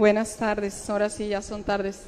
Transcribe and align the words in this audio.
Buenas 0.00 0.34
tardes, 0.34 0.88
ahora 0.88 1.10
sí 1.10 1.28
ya 1.28 1.42
son 1.42 1.62
tardes. 1.62 2.04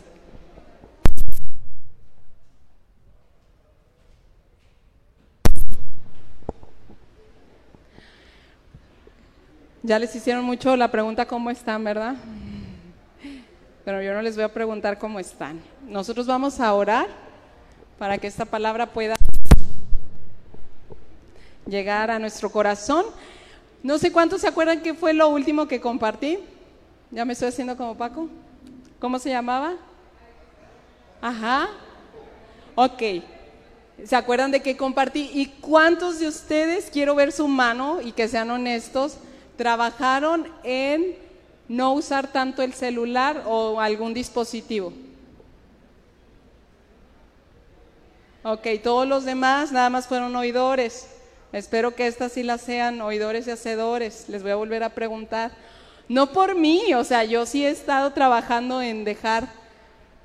Ya 9.83 9.99
les 9.99 10.17
hicieron 10.17 10.43
mucho 10.43 10.75
la 10.75 10.91
pregunta 10.91 11.27
cómo 11.27 11.51
están, 11.51 11.85
¿verdad? 11.85 12.15
Pero 13.85 14.01
yo 14.01 14.15
no 14.15 14.23
les 14.23 14.37
voy 14.37 14.45
a 14.45 14.55
preguntar 14.55 14.99
cómo 14.99 15.21
están. 15.21 15.61
Nosotros 15.87 16.27
vamos 16.27 16.61
a 16.61 16.73
orar 16.73 17.09
para 17.99 18.17
que 18.17 18.27
esta 18.27 18.47
palabra 18.47 18.87
pueda 18.87 19.17
llegar 21.67 22.11
a 22.11 22.19
nuestro 22.19 22.49
corazón. 22.49 23.05
No 23.83 23.99
sé 23.99 24.11
cuántos 24.11 24.41
se 24.41 24.49
acuerdan 24.49 24.81
qué 24.81 24.95
fue 24.95 25.13
lo 25.13 25.29
último 25.29 25.69
que 25.69 25.79
compartí. 25.79 26.39
Ya 27.13 27.27
me 27.27 27.35
estoy 27.35 27.49
haciendo 27.49 27.77
como 27.77 27.95
Paco. 27.95 28.29
¿Cómo 28.99 29.19
se 29.19 29.29
llamaba? 29.29 29.75
Ajá. 31.21 31.69
Ok. 32.75 33.03
¿Se 34.03 34.17
acuerdan 34.17 34.51
de 34.51 34.63
qué 34.63 34.79
compartí? 34.79 35.31
¿Y 35.35 35.47
cuántos 35.61 36.21
de 36.21 36.27
ustedes, 36.27 36.89
quiero 36.91 37.15
ver 37.15 37.31
su 37.31 37.47
mano 37.49 38.01
y 38.01 38.13
que 38.13 38.29
sean 38.29 38.51
honestos, 38.51 39.19
trabajaron 39.59 40.49
en 40.65 41.15
no 41.69 41.93
usar 41.93 42.33
tanto 42.33 42.63
el 42.63 42.73
celular 42.73 43.45
o 43.47 43.79
algún 43.79 44.15
dispositivo? 44.15 44.95
Ok, 48.43 48.67
todos 48.83 49.07
los 49.07 49.27
demás 49.27 49.71
nada 49.71 49.91
más 49.91 50.07
fueron 50.07 50.35
oidores. 50.35 51.09
Espero 51.53 51.95
que 51.95 52.07
estas 52.07 52.33
sí 52.33 52.43
las 52.43 52.63
sean 52.63 53.03
oidores 53.03 53.47
y 53.47 53.51
hacedores. 53.51 54.31
Les 54.31 54.43
voy 54.43 54.53
a 54.53 54.57
volver 54.57 54.83
a 54.83 54.95
preguntar. 54.95 55.53
No 56.13 56.31
por 56.31 56.55
mí, 56.55 56.93
o 56.93 57.05
sea, 57.05 57.25
yo 57.25 57.47
sí 57.47 57.65
he 57.65 57.71
estado 57.71 58.13
trabajando 58.13 58.83
en 58.83 59.03
dejar 59.03 59.49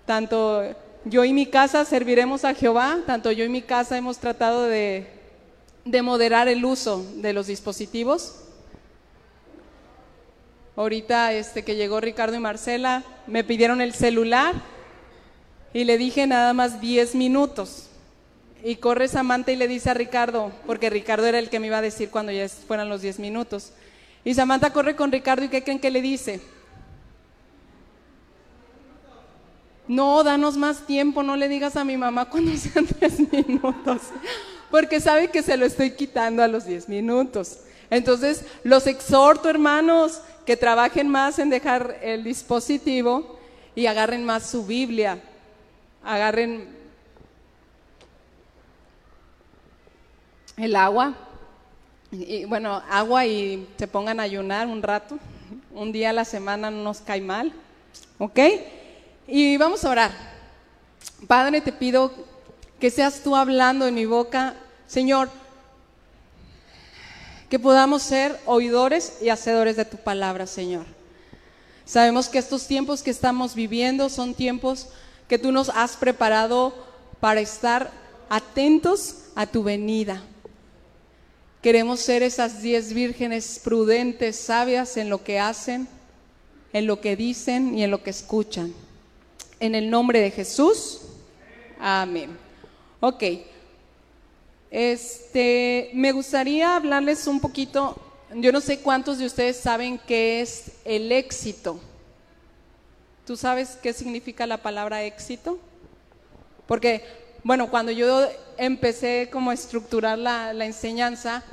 tanto 0.05 0.61
yo 1.05 1.23
y 1.23 1.31
mi 1.31 1.45
casa 1.45 1.85
serviremos 1.85 2.43
a 2.43 2.53
Jehová, 2.53 2.97
tanto 3.05 3.31
yo 3.31 3.45
y 3.45 3.49
mi 3.49 3.61
casa 3.61 3.97
hemos 3.97 4.17
tratado 4.17 4.63
de, 4.63 5.07
de 5.85 6.01
moderar 6.01 6.49
el 6.49 6.65
uso 6.65 7.05
de 7.15 7.31
los 7.31 7.47
dispositivos. 7.47 8.35
Ahorita 10.75 11.31
este 11.31 11.63
que 11.63 11.77
llegó 11.77 12.01
Ricardo 12.01 12.35
y 12.35 12.39
Marcela 12.39 13.05
me 13.25 13.45
pidieron 13.45 13.79
el 13.79 13.93
celular 13.93 14.55
y 15.71 15.85
le 15.85 15.97
dije 15.97 16.27
nada 16.27 16.51
más 16.51 16.81
10 16.81 17.15
minutos. 17.15 17.87
Y 18.61 18.75
corre 18.75 19.07
Samantha 19.07 19.53
y 19.53 19.55
le 19.55 19.69
dice 19.69 19.91
a 19.91 19.93
Ricardo, 19.93 20.51
porque 20.65 20.89
Ricardo 20.89 21.27
era 21.27 21.39
el 21.39 21.49
que 21.49 21.61
me 21.61 21.67
iba 21.67 21.77
a 21.77 21.81
decir 21.81 22.09
cuando 22.09 22.33
ya 22.33 22.49
fueran 22.49 22.89
los 22.89 23.01
10 23.01 23.19
minutos. 23.19 23.71
Y 24.27 24.33
Samantha 24.33 24.73
corre 24.73 24.93
con 24.93 25.09
Ricardo 25.09 25.45
y 25.45 25.47
¿qué 25.47 25.63
creen 25.63 25.79
que 25.79 25.89
le 25.89 26.01
dice? 26.01 26.41
No, 29.87 30.21
danos 30.21 30.57
más 30.57 30.85
tiempo, 30.85 31.23
no 31.23 31.37
le 31.37 31.47
digas 31.47 31.77
a 31.77 31.85
mi 31.85 31.95
mamá 31.95 32.29
cuando 32.29 32.51
sean 32.57 32.85
10 32.99 33.31
minutos, 33.31 34.01
porque 34.69 34.99
sabe 34.99 35.29
que 35.29 35.41
se 35.41 35.55
lo 35.55 35.65
estoy 35.65 35.91
quitando 35.91 36.43
a 36.43 36.49
los 36.49 36.65
10 36.65 36.89
minutos. 36.89 37.59
Entonces, 37.89 38.43
los 38.65 38.85
exhorto, 38.85 39.49
hermanos, 39.49 40.19
que 40.45 40.57
trabajen 40.57 41.07
más 41.07 41.39
en 41.39 41.49
dejar 41.49 41.97
el 42.01 42.25
dispositivo 42.25 43.39
y 43.75 43.85
agarren 43.85 44.25
más 44.25 44.49
su 44.49 44.65
Biblia, 44.65 45.21
agarren 46.03 46.67
el 50.57 50.75
agua, 50.75 51.15
y, 52.11 52.45
bueno, 52.45 52.81
agua 52.89 53.25
y 53.25 53.67
se 53.77 53.87
pongan 53.87 54.19
a 54.19 54.23
ayunar 54.23 54.67
un 54.67 54.81
rato, 54.81 55.19
un 55.73 55.91
día 55.91 56.11
a 56.11 56.13
la 56.13 56.25
semana 56.25 56.71
no 56.71 56.83
nos 56.83 57.01
cae 57.01 57.21
mal, 57.21 57.51
¿ok? 58.17 58.39
Y 59.27 59.57
vamos 59.57 59.83
a 59.83 59.89
orar. 59.89 60.11
Padre, 61.27 61.61
te 61.61 61.71
pido 61.71 62.11
que 62.79 62.89
seas 62.91 63.21
tú 63.23 63.35
hablando 63.35 63.87
en 63.87 63.95
mi 63.95 64.05
boca, 64.05 64.55
Señor, 64.87 65.29
que 67.49 67.59
podamos 67.59 68.03
ser 68.03 68.39
oidores 68.45 69.17
y 69.21 69.29
hacedores 69.29 69.75
de 69.75 69.85
tu 69.85 69.97
palabra, 69.97 70.47
Señor. 70.47 70.85
Sabemos 71.85 72.27
que 72.29 72.37
estos 72.37 72.67
tiempos 72.67 73.01
que 73.01 73.11
estamos 73.11 73.55
viviendo 73.55 74.09
son 74.09 74.33
tiempos 74.33 74.89
que 75.27 75.39
tú 75.39 75.51
nos 75.51 75.69
has 75.69 75.95
preparado 75.95 76.73
para 77.19 77.39
estar 77.39 77.91
atentos 78.29 79.15
a 79.35 79.45
tu 79.47 79.63
venida. 79.63 80.21
Queremos 81.61 81.99
ser 81.99 82.23
esas 82.23 82.61
diez 82.61 82.93
vírgenes 82.93 83.59
prudentes, 83.63 84.35
sabias 84.35 84.95
en 84.97 85.09
lo 85.09 85.23
que 85.23 85.39
hacen, 85.39 85.87
en 86.71 86.85
lo 86.85 87.01
que 87.01 87.15
dicen 87.15 87.77
y 87.77 87.83
en 87.83 87.91
lo 87.91 88.03
que 88.03 88.11
escuchan. 88.11 88.73
En 89.59 89.73
el 89.73 89.89
nombre 89.89 90.21
de 90.21 90.31
Jesús. 90.31 91.01
Amén. 91.79 92.37
Ok. 92.99 93.23
Este, 94.69 95.89
me 95.93 96.11
gustaría 96.11 96.75
hablarles 96.75 97.25
un 97.25 97.39
poquito, 97.39 97.99
yo 98.35 98.51
no 98.51 98.61
sé 98.61 98.79
cuántos 98.79 99.17
de 99.17 99.25
ustedes 99.25 99.57
saben 99.57 99.99
qué 100.05 100.41
es 100.41 100.71
el 100.85 101.11
éxito. 101.11 101.79
¿Tú 103.25 103.35
sabes 103.35 103.77
qué 103.81 103.93
significa 103.93 104.45
la 104.45 104.57
palabra 104.61 105.03
éxito? 105.03 105.59
Porque, 106.67 107.03
bueno, 107.47 107.69
cuando 107.69 107.93
yo 107.93 108.27
empecé 108.57 109.29
como 109.31 109.51
a 109.51 109.53
estructurar 109.53 110.17
la, 110.17 110.51
la 110.51 110.65
enseñanza, 110.65 111.45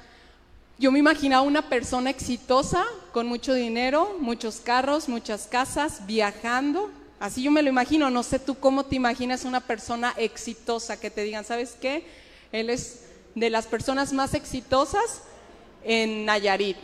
yo 0.77 0.91
me 0.91 0.99
imaginaba 0.99 1.43
una 1.43 1.69
persona 1.69 2.10
exitosa, 2.10 2.84
con 3.12 3.28
mucho 3.28 3.55
dinero, 3.55 4.16
muchos 4.19 4.56
carros, 4.56 5.09
muchas 5.09 5.47
casas, 5.47 6.05
viajando. 6.05 6.91
Así 7.21 7.44
yo 7.44 7.53
me 7.53 7.62
lo 7.62 7.69
imagino, 7.69 8.10
no 8.10 8.25
sé 8.25 8.41
tú 8.41 8.56
cómo 8.56 8.87
te 8.87 8.97
imaginas 8.97 9.44
una 9.44 9.60
persona 9.60 10.12
exitosa 10.16 10.99
que 10.99 11.10
te 11.10 11.22
digan, 11.22 11.44
¿sabes 11.44 11.77
qué? 11.81 12.05
Él 12.50 12.71
es 12.71 13.05
de 13.37 13.49
las 13.49 13.69
personas 13.69 14.12
más 14.12 14.34
exitosas 14.34 15.22
en 15.84 16.25
Nayarit. 16.25 16.76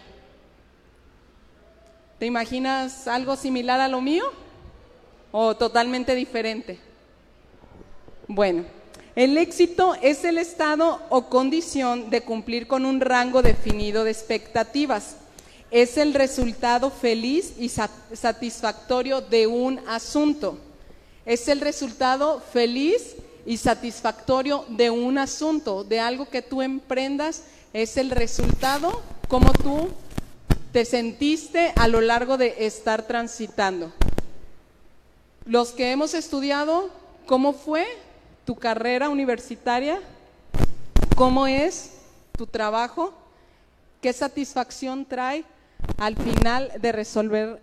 ¿Te 2.20 2.26
imaginas 2.26 3.08
algo 3.08 3.34
similar 3.34 3.80
a 3.80 3.88
lo 3.88 4.00
mío? 4.00 4.26
¿O 5.32 5.56
totalmente 5.56 6.14
diferente? 6.14 6.78
Bueno, 8.28 8.66
el 9.20 9.36
éxito 9.36 9.94
es 10.00 10.24
el 10.24 10.38
estado 10.38 10.98
o 11.10 11.26
condición 11.26 12.08
de 12.08 12.22
cumplir 12.22 12.66
con 12.66 12.86
un 12.86 13.02
rango 13.02 13.42
definido 13.42 14.02
de 14.02 14.12
expectativas. 14.12 15.16
Es 15.70 15.98
el 15.98 16.14
resultado 16.14 16.90
feliz 16.90 17.52
y 17.58 17.68
satisfactorio 17.68 19.20
de 19.20 19.46
un 19.46 19.78
asunto. 19.86 20.56
Es 21.26 21.48
el 21.48 21.60
resultado 21.60 22.40
feliz 22.40 23.14
y 23.44 23.58
satisfactorio 23.58 24.64
de 24.70 24.88
un 24.88 25.18
asunto, 25.18 25.84
de 25.84 26.00
algo 26.00 26.30
que 26.30 26.40
tú 26.40 26.62
emprendas, 26.62 27.42
es 27.74 27.98
el 27.98 28.10
resultado 28.10 29.02
como 29.28 29.52
tú 29.52 29.90
te 30.72 30.86
sentiste 30.86 31.74
a 31.76 31.88
lo 31.88 32.00
largo 32.00 32.38
de 32.38 32.54
estar 32.60 33.06
transitando. 33.06 33.92
Los 35.44 35.72
que 35.72 35.90
hemos 35.90 36.14
estudiado, 36.14 36.88
¿cómo 37.26 37.52
fue 37.52 37.86
tu 38.50 38.56
carrera 38.56 39.08
universitaria? 39.08 40.00
¿Cómo 41.14 41.46
es 41.46 41.92
tu 42.36 42.48
trabajo? 42.48 43.14
¿Qué 44.02 44.12
satisfacción 44.12 45.04
trae 45.04 45.44
al 45.98 46.16
final 46.16 46.72
de 46.80 46.90
resolver 46.90 47.62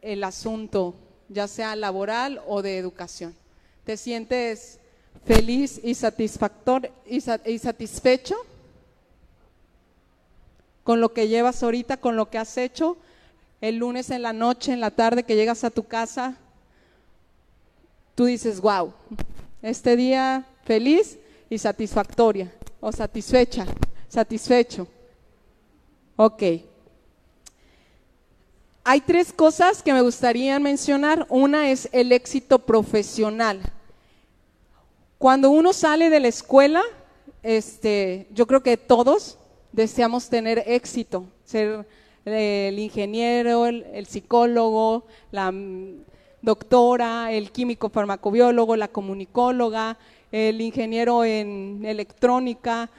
el 0.00 0.24
asunto, 0.24 0.94
ya 1.28 1.46
sea 1.48 1.76
laboral 1.76 2.40
o 2.46 2.62
de 2.62 2.78
educación? 2.78 3.34
¿Te 3.84 3.98
sientes 3.98 4.78
feliz 5.26 5.78
y, 5.84 5.94
satisfactor, 5.94 6.90
y, 7.04 7.20
satisfecho 7.20 8.36
con 10.82 11.02
lo 11.02 11.12
que 11.12 11.28
llevas 11.28 11.62
ahorita, 11.62 11.98
con 11.98 12.16
lo 12.16 12.30
que 12.30 12.38
has 12.38 12.56
hecho, 12.56 12.96
el 13.60 13.76
lunes 13.76 14.08
en 14.08 14.22
la 14.22 14.32
noche, 14.32 14.72
en 14.72 14.80
la 14.80 14.92
tarde 14.92 15.24
que 15.24 15.36
llegas 15.36 15.62
a 15.62 15.68
tu 15.68 15.82
casa, 15.82 16.38
tú 18.14 18.24
dices, 18.24 18.62
wow, 18.62 18.94
este 19.62 19.96
día 19.96 20.44
feliz 20.64 21.18
y 21.48 21.58
satisfactoria, 21.58 22.52
o 22.80 22.92
satisfecha, 22.92 23.66
satisfecho. 24.08 24.86
Ok. 26.16 26.42
Hay 28.84 29.00
tres 29.00 29.32
cosas 29.32 29.82
que 29.82 29.92
me 29.92 30.02
gustaría 30.02 30.58
mencionar. 30.58 31.26
Una 31.28 31.70
es 31.70 31.88
el 31.92 32.10
éxito 32.10 32.58
profesional. 32.58 33.60
Cuando 35.18 35.50
uno 35.50 35.72
sale 35.72 36.10
de 36.10 36.18
la 36.18 36.28
escuela, 36.28 36.82
este, 37.44 38.26
yo 38.32 38.46
creo 38.46 38.62
que 38.62 38.76
todos 38.76 39.38
deseamos 39.70 40.28
tener 40.28 40.64
éxito, 40.66 41.26
ser 41.44 41.86
el 42.24 42.78
ingeniero, 42.78 43.66
el, 43.66 44.06
psicólogo, 44.06 45.04
la 45.30 45.52
doctora, 46.42 47.32
el 47.32 47.52
químico 47.52 47.88
farmacobiólogo, 47.88 48.76
la 48.76 48.88
comunicóloga, 48.88 49.96
el 50.32 50.60
ingeniero 50.60 51.24
en 51.24 51.82
electrónica, 51.84 52.90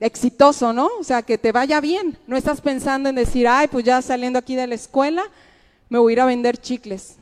exitoso, 0.00 0.72
¿no? 0.72 0.88
O 1.00 1.04
sea, 1.04 1.22
que 1.22 1.36
te 1.36 1.52
vaya 1.52 1.80
bien. 1.80 2.16
No 2.26 2.36
estás 2.36 2.60
pensando 2.60 3.08
en 3.08 3.16
decir, 3.16 3.48
ay, 3.48 3.68
pues 3.68 3.84
ya 3.84 4.00
saliendo 4.00 4.38
aquí 4.38 4.54
de 4.54 4.66
la 4.66 4.76
escuela, 4.76 5.24
me 5.88 5.98
voy 5.98 6.12
a 6.12 6.14
ir 6.14 6.20
a 6.20 6.26
vender 6.26 6.56
chicles. 6.56 7.16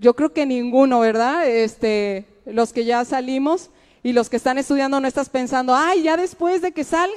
Yo 0.00 0.14
creo 0.14 0.32
que 0.32 0.46
ninguno, 0.46 1.00
¿verdad? 1.00 1.46
Este, 1.48 2.26
los 2.46 2.72
que 2.72 2.84
ya 2.84 3.04
salimos 3.04 3.70
y 4.02 4.12
los 4.12 4.30
que 4.30 4.36
están 4.36 4.56
estudiando 4.56 5.00
no 5.00 5.08
estás 5.08 5.28
pensando, 5.28 5.74
ay, 5.74 6.04
ya 6.04 6.16
después 6.16 6.62
de 6.62 6.72
que 6.72 6.84
salga, 6.84 7.14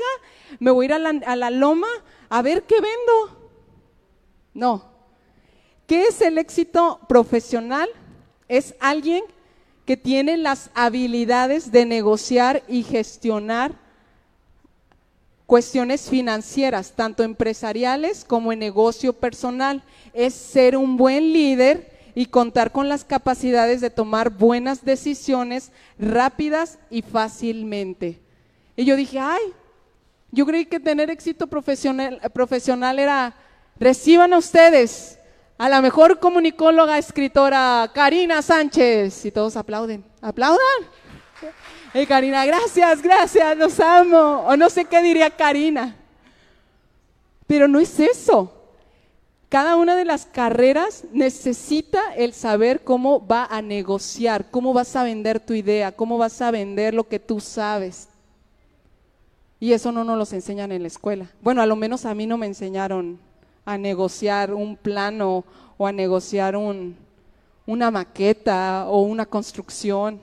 me 0.59 0.71
voy 0.71 0.85
a 0.85 0.87
ir 0.87 0.93
a 0.93 0.99
la, 0.99 1.09
a 1.25 1.35
la 1.35 1.51
loma 1.51 1.87
a 2.27 2.41
ver 2.41 2.63
qué 2.63 2.75
vendo. 2.75 3.49
No. 4.53 4.90
¿Qué 5.87 6.03
es 6.03 6.21
el 6.21 6.37
éxito 6.37 6.99
profesional? 7.07 7.89
Es 8.47 8.75
alguien 8.79 9.23
que 9.85 9.97
tiene 9.97 10.37
las 10.37 10.69
habilidades 10.73 11.71
de 11.71 11.85
negociar 11.85 12.63
y 12.67 12.83
gestionar 12.83 13.73
cuestiones 15.45 16.09
financieras, 16.09 16.93
tanto 16.95 17.23
empresariales 17.23 18.23
como 18.23 18.53
en 18.53 18.59
negocio 18.59 19.11
personal. 19.11 19.83
Es 20.13 20.33
ser 20.33 20.77
un 20.77 20.95
buen 20.95 21.33
líder 21.33 21.91
y 22.15 22.27
contar 22.27 22.71
con 22.71 22.87
las 22.87 23.03
capacidades 23.03 23.81
de 23.81 23.89
tomar 23.89 24.29
buenas 24.29 24.85
decisiones 24.85 25.71
rápidas 25.99 26.79
y 26.89 27.01
fácilmente. 27.01 28.19
Y 28.75 28.85
yo 28.85 28.95
dije, 28.95 29.19
ay, 29.19 29.41
yo 30.31 30.45
creí 30.45 30.65
que 30.65 30.79
tener 30.79 31.09
éxito 31.09 31.47
profesional, 31.47 32.99
era, 32.99 33.35
reciban 33.77 34.33
ustedes 34.33 35.17
a 35.61 35.69
la 35.69 35.79
mejor 35.79 36.17
comunicóloga, 36.17 36.97
escritora, 36.97 37.91
Karina 37.93 38.41
Sánchez. 38.41 39.25
Y 39.25 39.31
todos 39.31 39.55
aplauden. 39.55 40.03
¿Aplaudan? 40.19 40.57
Y 41.93 42.03
Karina, 42.07 42.43
gracias, 42.47 42.99
gracias, 42.99 43.55
los 43.55 43.79
amo. 43.79 44.43
O 44.47 44.57
no 44.57 44.71
sé 44.71 44.85
qué 44.85 45.03
diría 45.03 45.29
Karina. 45.29 45.95
Pero 47.45 47.67
no 47.67 47.79
es 47.79 47.99
eso. 47.99 48.51
Cada 49.49 49.75
una 49.75 49.95
de 49.95 50.03
las 50.03 50.25
carreras 50.25 51.03
necesita 51.11 51.99
el 52.15 52.33
saber 52.33 52.83
cómo 52.83 53.23
va 53.27 53.45
a 53.45 53.61
negociar, 53.61 54.49
cómo 54.49 54.73
vas 54.73 54.95
a 54.95 55.03
vender 55.03 55.39
tu 55.39 55.53
idea, 55.53 55.91
cómo 55.91 56.17
vas 56.17 56.41
a 56.41 56.49
vender 56.49 56.95
lo 56.95 57.07
que 57.07 57.19
tú 57.19 57.39
sabes. 57.39 58.09
Y 59.59 59.73
eso 59.73 59.91
no 59.91 60.03
nos 60.03 60.17
lo 60.17 60.35
enseñan 60.35 60.71
en 60.71 60.81
la 60.81 60.87
escuela. 60.87 61.29
Bueno, 61.39 61.61
a 61.61 61.67
lo 61.67 61.75
menos 61.75 62.05
a 62.05 62.15
mí 62.15 62.25
no 62.25 62.39
me 62.39 62.47
enseñaron 62.47 63.19
a 63.65 63.77
negociar 63.77 64.53
un 64.53 64.75
plano 64.75 65.43
o 65.77 65.87
a 65.87 65.91
negociar 65.91 66.55
un, 66.55 66.95
una 67.65 67.91
maqueta 67.91 68.85
o 68.87 69.01
una 69.01 69.25
construcción. 69.25 70.19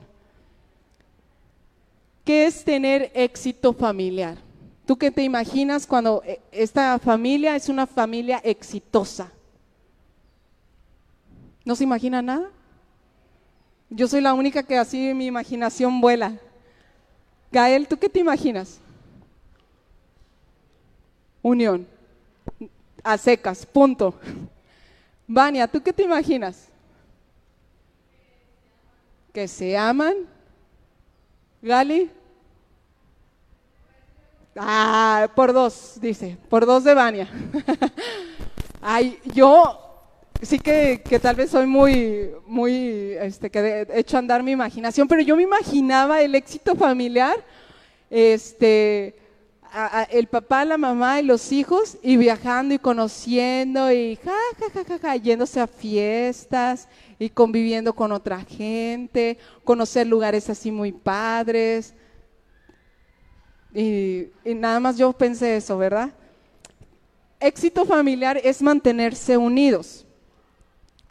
¿Qué 2.24 2.46
es 2.46 2.64
tener 2.64 3.10
éxito 3.14 3.72
familiar? 3.72 4.38
¿Tú 4.86 4.96
qué 4.96 5.10
te 5.10 5.22
imaginas 5.22 5.86
cuando 5.86 6.22
eh, 6.24 6.40
esta 6.50 6.98
familia 6.98 7.56
es 7.56 7.68
una 7.68 7.86
familia 7.86 8.40
exitosa? 8.44 9.30
¿No 11.64 11.76
se 11.76 11.84
imagina 11.84 12.22
nada? 12.22 12.50
Yo 13.90 14.08
soy 14.08 14.20
la 14.20 14.34
única 14.34 14.62
que 14.62 14.76
así 14.76 15.12
mi 15.14 15.26
imaginación 15.26 16.00
vuela. 16.00 16.38
Gael, 17.50 17.88
¿tú 17.88 17.96
qué 17.96 18.08
te 18.08 18.20
imaginas? 18.20 18.80
Unión. 21.42 21.86
A 23.02 23.16
secas, 23.16 23.64
punto. 23.64 24.14
Vania, 25.26 25.66
¿tú 25.68 25.82
qué 25.82 25.92
te 25.92 26.02
imaginas? 26.02 26.68
Que 29.32 29.46
se 29.46 29.76
aman. 29.76 30.14
Gali. 31.60 32.10
Ah, 34.56 35.30
por 35.36 35.52
dos, 35.52 35.98
dice, 36.00 36.36
por 36.48 36.66
dos 36.66 36.82
de 36.84 36.94
Vania. 36.94 37.28
Ay, 38.80 39.18
yo 39.34 39.88
sí 40.42 40.58
que, 40.58 41.00
tal 41.20 41.36
vez 41.36 41.50
soy 41.50 41.66
muy, 41.66 42.30
muy, 42.46 43.12
este, 43.20 43.50
que 43.50 43.58
he 43.88 44.00
hecho 44.00 44.18
andar 44.18 44.42
mi 44.42 44.52
imaginación, 44.52 45.08
pero 45.08 45.22
yo 45.22 45.36
me 45.36 45.42
imaginaba 45.42 46.20
el 46.20 46.34
éxito 46.34 46.74
familiar, 46.74 47.36
este, 48.10 49.16
el 50.10 50.26
papá, 50.26 50.64
la 50.64 50.78
mamá 50.78 51.20
y 51.20 51.24
los 51.24 51.52
hijos, 51.52 51.98
y 52.02 52.16
viajando 52.16 52.74
y 52.74 52.78
conociendo 52.78 53.92
y 53.92 54.16
ja, 54.16 54.32
ja, 54.72 54.84
ja, 54.84 54.98
ja, 54.98 55.16
yéndose 55.16 55.60
a 55.60 55.66
fiestas 55.66 56.88
y 57.18 57.28
conviviendo 57.30 57.94
con 57.94 58.12
otra 58.12 58.40
gente, 58.40 59.38
conocer 59.64 60.06
lugares 60.06 60.48
así 60.50 60.70
muy 60.70 60.92
padres, 60.92 61.94
y, 63.74 64.30
nada 64.44 64.80
más 64.80 64.96
yo 64.96 65.12
pensé 65.12 65.56
eso, 65.56 65.76
¿verdad? 65.78 66.10
Éxito 67.40 67.84
familiar 67.84 68.40
es 68.42 68.62
mantenerse 68.62 69.36
unidos. 69.36 70.04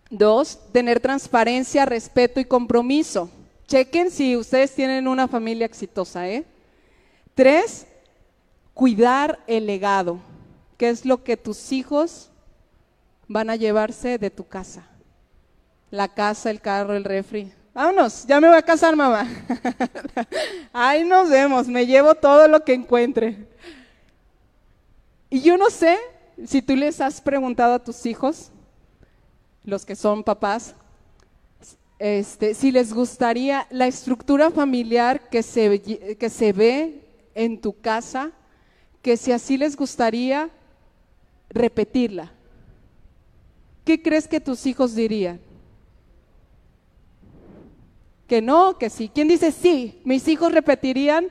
Dos, 0.10 0.60
tener 0.72 1.00
transparencia, 1.00 1.86
respeto 1.86 2.40
y 2.40 2.46
compromiso. 2.46 3.30
Chequen 3.68 4.12
si 4.12 4.36
ustedes 4.36 4.74
tienen 4.74 5.08
una 5.08 5.28
familia 5.28 5.66
exitosa, 5.66 6.30
¿eh? 6.30 6.46
Tres, 7.36 7.86
cuidar 8.78 9.40
el 9.48 9.66
legado. 9.66 10.20
¿Qué 10.78 10.90
es 10.90 11.04
lo 11.04 11.24
que 11.24 11.36
tus 11.36 11.72
hijos 11.72 12.30
van 13.28 13.50
a 13.50 13.56
llevarse 13.56 14.20
de 14.20 14.30
tu 14.30 14.48
casa? 14.48 14.88
La 15.90 16.08
casa, 16.08 16.52
el 16.52 16.62
carro, 16.62 16.94
el 16.94 17.04
refri. 17.04 17.52
Vámonos, 17.74 18.28
ya 18.28 18.40
me 18.40 18.48
voy 18.48 18.58
a 18.58 18.62
casar, 18.62 18.96
mamá. 18.96 19.28
Ahí 20.74 21.04
nos 21.04 21.28
vemos, 21.28 21.68
me 21.68 21.88
llevo 21.88 22.14
todo 22.14 22.48
lo 22.48 22.64
que 22.64 22.76
encuentre. 22.76 23.48
Y 25.32 25.42
yo 25.42 25.58
no 25.58 25.72
sé 25.72 25.98
si 26.46 26.62
tú 26.62 26.76
les 26.76 27.02
has 27.02 27.20
preguntado 27.20 27.74
a 27.74 27.84
tus 27.84 28.06
hijos, 28.06 28.52
los 29.64 29.88
que 29.88 29.96
son 29.96 30.24
papás, 30.24 30.76
este, 31.98 32.54
si 32.54 32.72
les 32.72 32.94
gustaría 32.94 33.66
la 33.72 33.88
estructura 33.88 34.52
familiar 34.52 35.30
que 35.30 35.42
se, 35.42 35.82
que 36.16 36.30
se 36.30 36.54
ve 36.54 37.02
en 37.34 37.60
tu 37.60 37.82
casa, 37.82 38.34
que 39.02 39.18
si 39.18 39.32
así 39.32 39.58
les 39.58 39.76
gustaría 39.76 40.50
repetirla. 41.50 42.32
¿Qué 43.86 44.02
crees 44.02 44.28
que 44.28 44.40
tus 44.40 44.66
hijos 44.66 44.96
dirían? 44.96 45.40
que 48.28 48.42
no, 48.42 48.78
que 48.78 48.90
sí. 48.90 49.10
¿Quién 49.14 49.28
dice 49.28 49.52
sí? 49.52 50.00
Mis 50.04 50.28
hijos 50.28 50.52
repetirían 50.52 51.30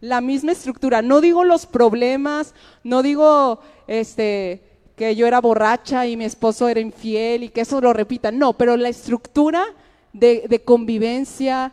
la 0.00 0.20
misma 0.20 0.52
estructura. 0.52 1.02
No 1.02 1.20
digo 1.20 1.44
los 1.44 1.66
problemas, 1.66 2.54
no 2.84 3.02
digo 3.02 3.60
este 3.86 4.62
que 4.96 5.16
yo 5.16 5.26
era 5.26 5.40
borracha 5.40 6.06
y 6.06 6.16
mi 6.16 6.24
esposo 6.24 6.68
era 6.68 6.78
infiel 6.78 7.44
y 7.44 7.48
que 7.48 7.62
eso 7.62 7.80
lo 7.80 7.92
repitan. 7.92 8.38
No, 8.38 8.52
pero 8.52 8.76
la 8.76 8.88
estructura 8.88 9.64
de, 10.12 10.62
convivencia, 10.64 11.72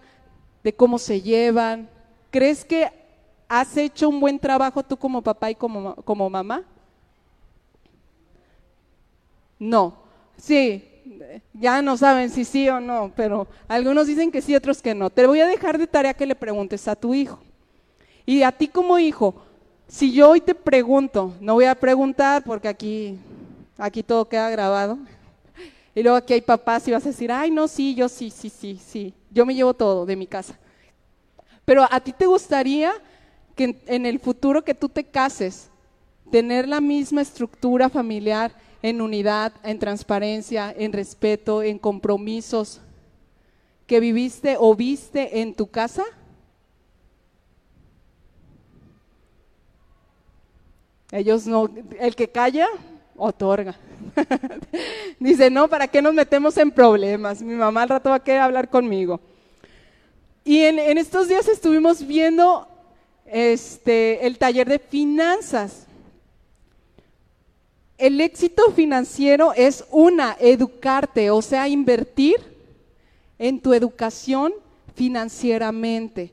de 0.64 0.74
cómo 0.74 0.98
se 0.98 1.22
llevan. 1.22 1.90
¿Crees 2.32 2.66
que 2.66 2.90
has 3.48 3.76
hecho 3.78 4.10
un 4.10 4.20
buen 4.20 4.40
trabajo 4.40 4.84
tú 4.84 4.98
como 4.98 5.22
papá 5.22 5.52
y 5.52 5.56
como, 5.56 5.96
como 5.96 6.30
mamá? 6.30 6.64
No. 9.60 9.94
Sí, 10.38 10.84
ya 11.54 11.82
no 11.82 11.98
saben 11.98 12.30
si 12.30 12.46
sí 12.46 12.70
o 12.70 12.80
no, 12.80 13.12
pero 13.16 13.48
algunos 13.68 14.08
dicen 14.08 14.32
que 14.32 14.42
sí, 14.42 14.56
otros 14.56 14.82
que 14.82 14.94
no. 14.94 15.10
Te 15.10 15.26
voy 15.26 15.42
a 15.42 15.48
dejar 15.48 15.78
de 15.78 15.88
tarea 15.88 16.14
que 16.14 16.26
le 16.26 16.36
preguntes 16.36 16.88
a 16.88 16.96
tu 16.96 17.14
hijo. 17.14 17.40
Y 18.26 18.44
a 18.44 18.52
ti 18.52 18.68
como 18.68 19.00
hijo, 19.00 19.36
si 19.88 20.12
yo 20.12 20.30
hoy 20.30 20.42
te 20.42 20.54
pregunto, 20.54 21.34
no 21.40 21.54
voy 21.54 21.66
a 21.66 21.76
preguntar 21.76 22.44
porque 22.44 22.68
aquí, 22.68 23.18
aquí 23.78 24.04
todo 24.04 24.28
queda 24.28 24.50
grabado. 24.50 24.98
Y 25.96 26.04
luego 26.04 26.18
aquí 26.18 26.34
hay 26.34 26.42
papás 26.42 26.88
y 26.88 26.92
vas 26.92 27.04
a 27.06 27.10
decir, 27.10 27.32
ay, 27.32 27.50
no, 27.50 27.68
sí, 27.68 27.96
yo 27.96 28.08
sí, 28.08 28.30
sí, 28.30 28.50
sí, 28.50 28.80
sí. 28.86 29.14
Yo 29.32 29.46
me 29.46 29.56
llevo 29.56 29.74
todo 29.74 30.06
de 30.06 30.16
mi 30.16 30.28
casa. 30.28 30.60
Pero 31.66 31.88
a 31.90 32.00
ti 32.00 32.14
te 32.14 32.26
gustaría 32.28 32.94
que 33.58 33.82
en 33.88 34.06
el 34.06 34.20
futuro 34.20 34.64
que 34.64 34.74
tú 34.74 34.88
te 34.88 35.04
cases, 35.04 35.70
tener 36.32 36.68
la 36.68 36.80
misma 36.80 37.22
estructura 37.22 37.90
familiar 37.90 38.54
en 38.82 39.02
unidad, 39.02 39.54
en 39.64 39.80
transparencia, 39.80 40.74
en 40.78 40.94
respeto, 40.94 41.64
en 41.64 41.80
compromisos 41.80 42.80
que 43.88 44.00
viviste 44.00 44.56
o 44.60 44.76
viste 44.76 45.42
en 45.42 45.56
tu 45.56 45.68
casa? 45.68 46.04
Ellos 51.12 51.48
no, 51.48 51.70
el 52.00 52.16
que 52.16 52.28
calla, 52.28 52.68
otorga. 53.16 53.76
Dice, 55.20 55.50
no, 55.50 55.68
¿para 55.68 55.88
qué 55.88 56.02
nos 56.02 56.14
metemos 56.14 56.58
en 56.58 56.70
problemas? 56.70 57.42
Mi 57.42 57.56
mamá 57.56 57.84
al 57.84 57.90
rato 57.90 58.10
va 58.10 58.18
a 58.18 58.24
querer 58.24 58.42
hablar 58.42 58.70
conmigo. 58.70 59.20
Y 60.44 60.62
en, 60.62 60.80
en 60.80 60.98
estos 60.98 61.28
días 61.28 61.48
estuvimos 61.48 62.06
viendo 62.06 62.68
este, 63.28 64.26
el 64.26 64.38
taller 64.38 64.68
de 64.68 64.80
finanzas. 64.80 65.86
El 67.98 68.22
éxito 68.22 68.72
financiero 68.72 69.54
es 69.54 69.86
una, 69.92 70.38
educarte, 70.40 71.32
o 71.32 71.42
sea, 71.42 71.68
invertir 71.68 72.36
en 73.40 73.60
tu 73.60 73.74
educación 73.74 74.54
financieramente. 74.96 76.32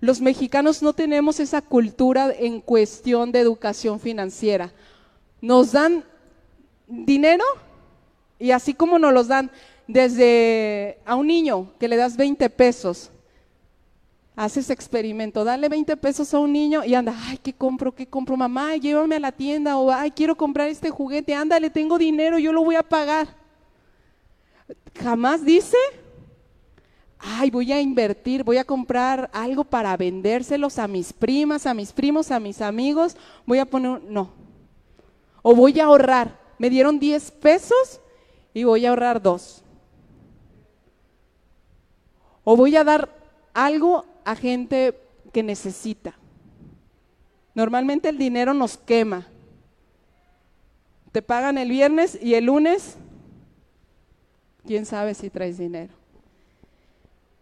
Los 0.00 0.20
mexicanos 0.20 0.82
no 0.82 0.92
tenemos 0.92 1.40
esa 1.40 1.60
cultura 1.60 2.32
en 2.38 2.60
cuestión 2.60 3.32
de 3.32 3.40
educación 3.40 3.98
financiera. 3.98 4.72
Nos 5.40 5.72
dan 5.72 6.04
dinero 6.86 7.44
y 8.38 8.52
así 8.52 8.74
como 8.74 8.98
nos 8.98 9.12
los 9.12 9.28
dan 9.28 9.50
desde 9.86 10.98
a 11.04 11.16
un 11.16 11.26
niño 11.26 11.72
que 11.80 11.88
le 11.88 11.96
das 11.96 12.16
20 12.16 12.48
pesos, 12.50 13.10
haces 14.38 14.70
experimento, 14.70 15.42
dale 15.42 15.68
20 15.68 15.96
pesos 15.96 16.32
a 16.32 16.38
un 16.38 16.52
niño 16.52 16.84
y 16.84 16.94
anda, 16.94 17.12
ay, 17.26 17.38
¿qué 17.38 17.52
compro? 17.52 17.92
¿Qué 17.92 18.06
compro? 18.06 18.36
Mamá, 18.36 18.76
llévame 18.76 19.16
a 19.16 19.18
la 19.18 19.32
tienda 19.32 19.76
o, 19.76 19.90
ay, 19.90 20.12
quiero 20.12 20.36
comprar 20.36 20.68
este 20.68 20.90
juguete, 20.90 21.34
ándale, 21.34 21.70
tengo 21.70 21.98
dinero, 21.98 22.38
yo 22.38 22.52
lo 22.52 22.62
voy 22.62 22.76
a 22.76 22.84
pagar. 22.84 23.26
Jamás 24.94 25.44
dice, 25.44 25.76
ay, 27.18 27.50
voy 27.50 27.72
a 27.72 27.80
invertir, 27.80 28.44
voy 28.44 28.58
a 28.58 28.64
comprar 28.64 29.28
algo 29.32 29.64
para 29.64 29.96
vendérselos 29.96 30.78
a 30.78 30.86
mis 30.86 31.12
primas, 31.12 31.66
a 31.66 31.74
mis 31.74 31.92
primos, 31.92 32.30
a 32.30 32.38
mis 32.38 32.60
amigos, 32.60 33.16
voy 33.44 33.58
a 33.58 33.66
poner, 33.66 34.04
no. 34.04 34.30
O 35.42 35.52
voy 35.52 35.80
a 35.80 35.86
ahorrar, 35.86 36.38
me 36.58 36.70
dieron 36.70 37.00
10 37.00 37.32
pesos 37.32 38.00
y 38.54 38.62
voy 38.62 38.86
a 38.86 38.90
ahorrar 38.90 39.20
dos. 39.20 39.64
O 42.44 42.56
voy 42.56 42.76
a 42.76 42.84
dar 42.84 43.18
algo 43.52 44.04
a 44.28 44.36
gente 44.36 44.94
que 45.32 45.42
necesita. 45.42 46.14
Normalmente 47.54 48.10
el 48.10 48.18
dinero 48.18 48.52
nos 48.52 48.76
quema. 48.76 49.26
Te 51.12 51.22
pagan 51.22 51.56
el 51.56 51.70
viernes 51.70 52.18
y 52.20 52.34
el 52.34 52.44
lunes, 52.44 52.98
quién 54.66 54.84
sabe 54.84 55.14
si 55.14 55.30
traes 55.30 55.56
dinero. 55.56 55.94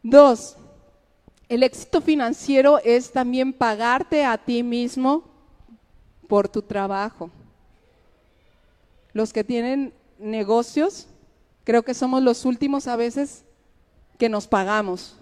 Dos, 0.00 0.56
el 1.48 1.64
éxito 1.64 2.00
financiero 2.00 2.78
es 2.84 3.10
también 3.10 3.52
pagarte 3.52 4.24
a 4.24 4.38
ti 4.38 4.62
mismo 4.62 5.24
por 6.28 6.48
tu 6.48 6.62
trabajo. 6.62 7.30
Los 9.12 9.32
que 9.32 9.42
tienen 9.42 9.92
negocios, 10.20 11.08
creo 11.64 11.82
que 11.82 11.94
somos 11.94 12.22
los 12.22 12.44
últimos 12.44 12.86
a 12.86 12.94
veces 12.94 13.42
que 14.18 14.28
nos 14.28 14.46
pagamos. 14.46 15.16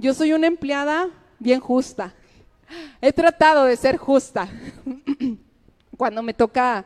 Yo 0.00 0.14
soy 0.14 0.32
una 0.32 0.46
empleada 0.46 1.08
bien 1.40 1.58
justa. 1.58 2.14
He 3.00 3.12
tratado 3.12 3.64
de 3.64 3.76
ser 3.76 3.96
justa. 3.96 4.48
Cuando 5.96 6.22
me 6.22 6.32
toca 6.32 6.84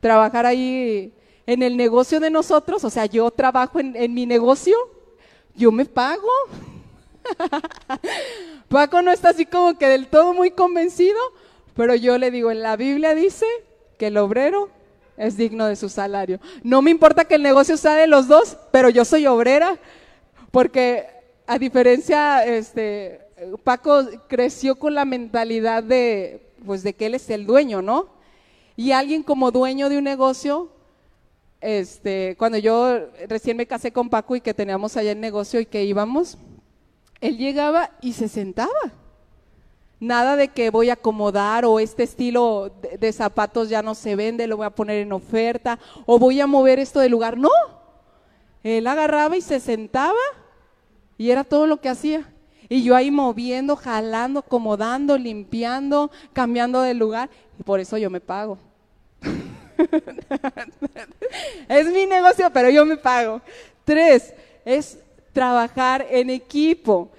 trabajar 0.00 0.44
ahí 0.44 1.14
en 1.46 1.62
el 1.62 1.78
negocio 1.78 2.20
de 2.20 2.28
nosotros, 2.28 2.84
o 2.84 2.90
sea, 2.90 3.06
yo 3.06 3.30
trabajo 3.30 3.80
en, 3.80 4.12
mi 4.12 4.26
negocio, 4.26 4.76
yo 5.56 5.72
me 5.72 5.86
pago. 5.86 6.28
Paco 8.68 9.00
no 9.00 9.10
está 9.10 9.30
así 9.30 9.46
como 9.46 9.78
que 9.78 9.86
del 9.86 10.08
todo 10.08 10.34
muy 10.34 10.50
convencido, 10.50 11.18
pero 11.74 11.94
yo 11.94 12.18
le 12.18 12.30
digo, 12.30 12.50
en 12.50 12.60
la 12.60 12.76
Biblia 12.76 13.14
dice 13.14 13.46
que 13.96 14.08
el 14.08 14.18
obrero 14.18 14.68
es 15.16 15.38
digno 15.38 15.64
de 15.64 15.76
su 15.76 15.88
salario. 15.88 16.38
No 16.62 16.82
me 16.82 16.90
importa 16.90 17.24
que 17.24 17.36
el 17.36 17.42
negocio 17.42 17.78
sea 17.78 17.94
de 17.94 18.08
los 18.08 18.28
dos, 18.28 18.58
pero 18.72 18.90
yo 18.90 19.06
soy 19.06 19.26
obrera, 19.26 19.78
porque 20.50 21.21
a 21.52 21.58
diferencia, 21.58 22.46
este, 22.46 23.20
Paco 23.62 24.06
creció 24.26 24.76
con 24.76 24.94
la 24.94 25.04
mentalidad 25.04 25.82
de, 25.82 26.50
pues, 26.64 26.82
de 26.82 26.94
que 26.94 27.04
él 27.04 27.14
es 27.14 27.28
el 27.28 27.44
dueño, 27.44 27.82
¿no? 27.82 28.08
Y 28.74 28.92
alguien 28.92 29.22
como 29.22 29.50
dueño 29.50 29.90
de 29.90 29.98
un 29.98 30.04
negocio, 30.04 30.70
este, 31.60 32.36
cuando 32.38 32.56
yo 32.56 33.00
recién 33.28 33.58
me 33.58 33.66
casé 33.66 33.92
con 33.92 34.08
Paco 34.08 34.34
y 34.34 34.40
que 34.40 34.54
teníamos 34.54 34.96
allá 34.96 35.12
el 35.12 35.20
negocio 35.20 35.60
y 35.60 35.66
que 35.66 35.84
íbamos, 35.84 36.38
él 37.20 37.36
llegaba 37.36 37.90
y 38.00 38.14
se 38.14 38.28
sentaba. 38.28 38.70
Nada 40.00 40.36
de 40.36 40.48
que 40.48 40.70
voy 40.70 40.88
a 40.88 40.94
acomodar 40.94 41.66
o 41.66 41.80
este 41.80 42.04
estilo 42.04 42.72
de, 42.98 43.12
zapatos 43.12 43.68
ya 43.68 43.82
no 43.82 43.94
se 43.94 44.16
vende, 44.16 44.46
lo 44.46 44.56
voy 44.56 44.64
a 44.64 44.70
poner 44.70 45.02
en 45.02 45.12
oferta 45.12 45.78
o 46.06 46.18
voy 46.18 46.40
a 46.40 46.46
mover 46.46 46.78
esto 46.78 46.98
de 46.98 47.10
lugar. 47.10 47.36
No, 47.36 47.50
él 48.62 48.86
agarraba 48.86 49.36
y 49.36 49.42
se 49.42 49.60
sentaba 49.60 50.16
y 51.18 51.30
era 51.30 51.44
todo 51.44 51.66
lo 51.66 51.80
que 51.80 51.88
hacía. 51.88 52.28
Y 52.68 52.82
yo 52.82 52.96
ahí 52.96 53.10
moviendo, 53.10 53.76
jalando, 53.76 54.40
acomodando, 54.40 55.18
limpiando, 55.18 56.10
cambiando 56.32 56.80
de 56.80 56.94
lugar. 56.94 57.28
Y 57.58 57.62
por 57.62 57.80
eso 57.80 57.98
yo 57.98 58.08
me 58.08 58.20
pago. 58.20 58.58
es 61.68 61.92
mi 61.92 62.06
negocio, 62.06 62.50
pero 62.52 62.70
yo 62.70 62.86
me 62.86 62.96
pago. 62.96 63.42
Tres, 63.84 64.32
es 64.64 64.98
trabajar 65.32 66.06
en 66.10 66.30
equipo. 66.30 67.10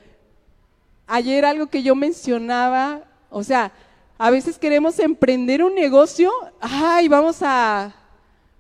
Ayer 1.06 1.46
algo 1.46 1.68
que 1.68 1.84
yo 1.84 1.96
mencionaba, 1.96 3.04
o 3.30 3.44
sea, 3.44 3.72
a 4.18 4.30
veces 4.30 4.58
queremos 4.58 5.00
emprender 5.00 5.64
un 5.64 5.76
negocio, 5.76 6.32
ay, 6.62 7.08
vamos 7.08 7.40
a, 7.42 7.94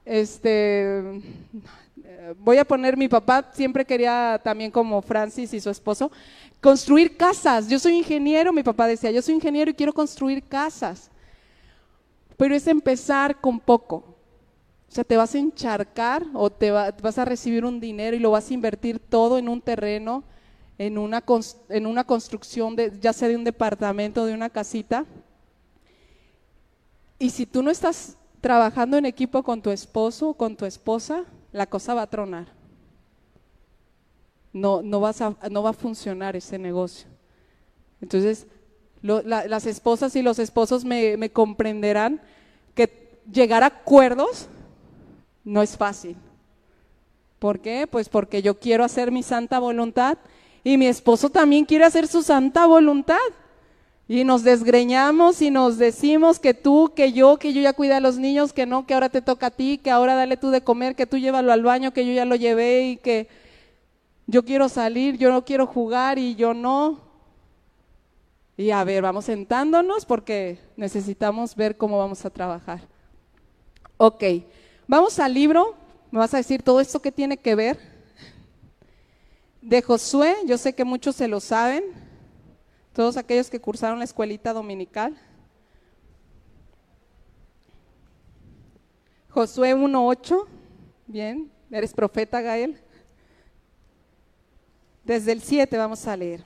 este, 0.04 1.22
voy 2.39 2.58
a 2.58 2.65
poner, 2.65 2.98
mi 2.98 3.08
papá 3.08 3.50
siempre 3.53 3.86
quería 3.86 4.39
también 4.44 4.72
como 4.72 5.01
Francis 5.01 5.53
y 5.53 5.60
su 5.60 5.70
esposo, 5.70 6.12
construir 6.62 7.18
casas. 7.18 7.68
Yo 7.68 7.80
soy 7.80 7.98
ingeniero, 7.98 8.53
mi 8.53 8.63
papá 8.63 8.88
decía, 8.88 9.12
yo 9.12 9.22
soy 9.22 9.36
ingeniero 9.36 9.72
y 9.72 9.74
quiero 9.74 9.94
construir 9.94 10.44
casas. 10.44 11.12
Pero 12.38 12.56
es 12.56 12.68
empezar 12.68 13.39
con 13.39 13.60
poco. 13.60 14.13
O 14.88 14.96
sea, 14.96 15.03
te 15.03 15.18
vas 15.18 15.34
a 15.34 15.39
encharcar 15.39 16.24
o 16.34 16.51
te 16.51 16.72
vas 16.72 17.18
a 17.18 17.25
recibir 17.25 17.65
un 17.65 17.80
dinero 17.80 18.15
y 18.15 18.20
lo 18.20 18.32
vas 18.32 18.50
a 18.50 18.53
invertir 18.53 19.00
todo 19.00 19.38
en 19.38 19.50
un 19.50 19.60
terreno, 19.60 20.24
en 20.77 20.98
una, 20.98 21.22
construcción, 21.22 22.75
de, 22.75 22.94
ya 23.00 23.13
sea 23.13 23.27
de 23.27 23.36
un 23.36 23.44
departamento, 23.44 24.25
de 24.25 24.34
una 24.34 24.50
casita. 24.50 25.06
Y 27.18 27.30
si 27.30 27.46
tú 27.46 27.63
no 27.63 27.72
estás 27.72 28.18
trabajando 28.42 28.98
en 28.98 29.06
equipo 29.06 29.44
con 29.44 29.62
tu 29.62 29.70
esposo 29.70 30.30
o 30.30 30.34
con 30.34 30.56
tu 30.56 30.65
esposa, 30.65 31.24
la 31.53 31.67
cosa 31.67 31.93
va 31.93 32.01
a 32.01 32.10
tronar. 32.10 32.48
No, 34.51 34.81
no, 34.81 35.00
vas 35.00 35.22
a, 35.22 35.36
no 35.50 35.63
va 35.63 35.69
a 35.69 35.74
funcionar 35.74 36.36
ese 36.36 36.60
negocio. 36.60 37.07
Entonces, 38.01 38.48
las 39.01 39.65
esposas 39.65 40.15
y 40.15 40.22
los 40.22 40.39
esposos 40.39 40.83
me, 40.83 41.15
me 41.17 41.31
comprenderán 41.31 42.22
que 42.75 43.19
llegar 43.31 43.63
a 43.63 43.67
acuerdos 43.67 44.48
no 45.43 45.62
es 45.62 45.77
fácil. 45.77 46.15
¿Por 47.39 47.60
qué? 47.60 47.88
Pues 47.88 48.10
porque 48.10 48.41
yo 48.41 48.60
quiero 48.60 48.83
hacer 48.83 49.12
mi 49.12 49.24
santa 49.24 49.60
voluntad 49.60 50.17
y 50.63 50.77
mi 50.77 50.88
esposo 50.88 51.29
también 51.29 51.65
quiere 51.65 51.83
hacer 51.86 52.07
su 52.07 52.24
santa 52.24 52.65
voluntad. 52.65 53.17
Y 54.07 54.25
nos 54.25 54.43
desgreñamos 54.43 55.41
y 55.41 55.50
nos 55.50 55.77
decimos 55.77 56.39
que 56.39 56.53
tú, 56.53 56.91
que 56.93 57.13
yo, 57.13 57.38
que 57.38 57.53
yo 57.53 57.62
ya 57.62 57.74
cuidé 57.74 57.93
a 57.93 58.00
los 58.01 58.17
niños, 58.17 58.51
que 58.51 58.65
no, 58.65 58.86
que 58.86 58.93
ahora 58.93 59.10
te 59.10 59.22
toca 59.22 59.48
a 59.48 59.51
ti, 59.51 59.77
que 59.77 59.91
ahora 59.91 60.15
dale 60.15 60.36
tú 60.36 60.50
de 60.50 60.62
comer, 60.62 60.95
que 60.95 61.07
tú 61.07 61.17
llévalo 61.17 61.53
al 61.53 61.63
baño, 61.63 61.93
que 61.93 62.05
yo 62.05 62.12
ya 62.12 62.25
lo 62.25 62.36
llevé 62.36 62.83
y 62.83 62.98
que 62.98 63.29
yo 64.27 64.43
quiero 64.43 64.67
salir, 64.67 65.17
yo 65.17 65.31
no 65.31 65.45
quiero 65.45 65.65
jugar 65.65 66.19
y 66.19 66.36
yo 66.36 66.53
no. 66.53 67.00
Y 68.57 68.72
a 68.72 68.83
ver, 68.83 69.01
vamos 69.01 69.25
sentándonos 69.25 70.05
porque 70.05 70.60
necesitamos 70.75 71.55
ver 71.55 71.77
cómo 71.77 71.98
vamos 71.98 72.25
a 72.25 72.29
trabajar. 72.29 72.81
Ok, 73.98 74.24
vamos 74.86 75.17
al 75.17 75.33
libro, 75.33 75.75
me 76.12 76.19
vas 76.19 76.33
a 76.33 76.38
decir 76.38 76.62
todo 76.62 76.81
esto 76.81 77.01
que 77.01 77.12
tiene 77.12 77.38
que 77.38 77.55
ver. 77.55 77.79
De 79.62 79.81
Josué, 79.81 80.36
yo 80.45 80.57
sé 80.57 80.74
que 80.74 80.83
muchos 80.83 81.15
se 81.15 81.29
lo 81.29 81.39
saben 81.39 81.83
todos 82.93 83.17
aquellos 83.17 83.50
que 83.50 83.59
cursaron 83.59 84.00
la 84.00 84.05
escuelita 84.05 84.53
dominical. 84.53 85.17
Josué 89.29 89.75
1.8, 89.75 90.45
bien, 91.07 91.51
eres 91.71 91.91
profeta 91.91 92.39
Gael. 92.39 92.79
Desde 95.03 95.31
el 95.31 95.41
7 95.41 95.75
vamos 95.75 96.07
a 96.07 96.15
leer. 96.15 96.43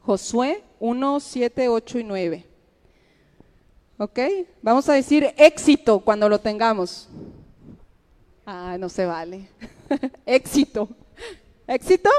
Josué 0.00 0.64
1, 0.80 1.20
7, 1.20 1.68
8 1.68 1.98
y 1.98 2.04
9. 2.04 2.46
¿Ok? 3.98 4.18
Vamos 4.62 4.88
a 4.88 4.94
decir 4.94 5.32
éxito 5.36 6.00
cuando 6.00 6.26
lo 6.26 6.40
tengamos. 6.40 7.06
Ah, 8.46 8.78
no 8.80 8.88
se 8.88 9.04
vale. 9.04 9.46
éxito. 10.26 10.88
¿Éxito? 11.66 12.10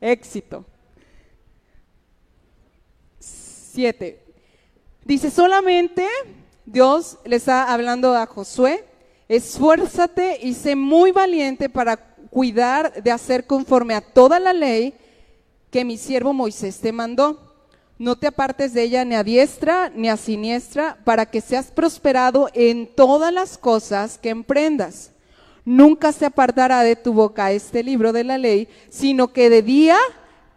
Éxito. 0.00 0.66
7. 3.74 4.20
Dice, 5.04 5.30
solamente 5.32 6.06
Dios 6.64 7.18
le 7.24 7.36
está 7.36 7.72
hablando 7.72 8.14
a 8.14 8.24
Josué, 8.24 8.84
esfuérzate 9.28 10.38
y 10.42 10.54
sé 10.54 10.76
muy 10.76 11.10
valiente 11.10 11.68
para 11.68 11.96
cuidar 12.30 13.02
de 13.02 13.10
hacer 13.10 13.46
conforme 13.46 13.94
a 13.94 14.00
toda 14.00 14.38
la 14.38 14.52
ley 14.52 14.94
que 15.70 15.84
mi 15.84 15.98
siervo 15.98 16.32
Moisés 16.32 16.78
te 16.78 16.92
mandó. 16.92 17.52
No 17.98 18.16
te 18.16 18.28
apartes 18.28 18.74
de 18.74 18.82
ella 18.82 19.04
ni 19.04 19.16
a 19.16 19.24
diestra 19.24 19.90
ni 19.94 20.08
a 20.08 20.16
siniestra, 20.16 20.98
para 21.04 21.26
que 21.26 21.40
seas 21.40 21.66
prosperado 21.66 22.48
en 22.54 22.86
todas 22.86 23.32
las 23.32 23.58
cosas 23.58 24.18
que 24.18 24.30
emprendas. 24.30 25.10
Nunca 25.64 26.12
se 26.12 26.26
apartará 26.26 26.82
de 26.82 26.94
tu 26.94 27.12
boca 27.12 27.50
este 27.50 27.82
libro 27.82 28.12
de 28.12 28.22
la 28.22 28.38
ley, 28.38 28.68
sino 28.88 29.32
que 29.32 29.50
de 29.50 29.62
día 29.62 29.98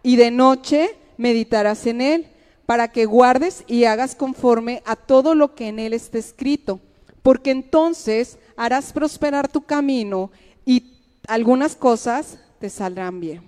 y 0.03 0.17
de 0.17 0.29
noche 0.29 0.95
meditarás 1.17 1.88
en 1.88 2.01
él 2.01 2.27
para 2.67 2.89
que 2.89 3.05
guardes 3.05 3.63
y 3.65 3.86
hagas 3.86 4.13
conforme 4.13 4.83
a 4.86 4.97
todo 4.97 5.33
lo 5.33 5.55
que 5.55 5.69
en 5.69 5.79
él 5.79 5.93
está 5.93 6.17
escrito, 6.17 6.81
porque 7.24 7.50
entonces 7.50 8.38
harás 8.57 8.91
prosperar 8.91 9.47
tu 9.47 9.62
camino 9.62 10.31
y 10.65 10.97
algunas 11.27 11.77
cosas 11.77 12.38
te 12.59 12.69
saldrán 12.69 13.21
bien. 13.21 13.41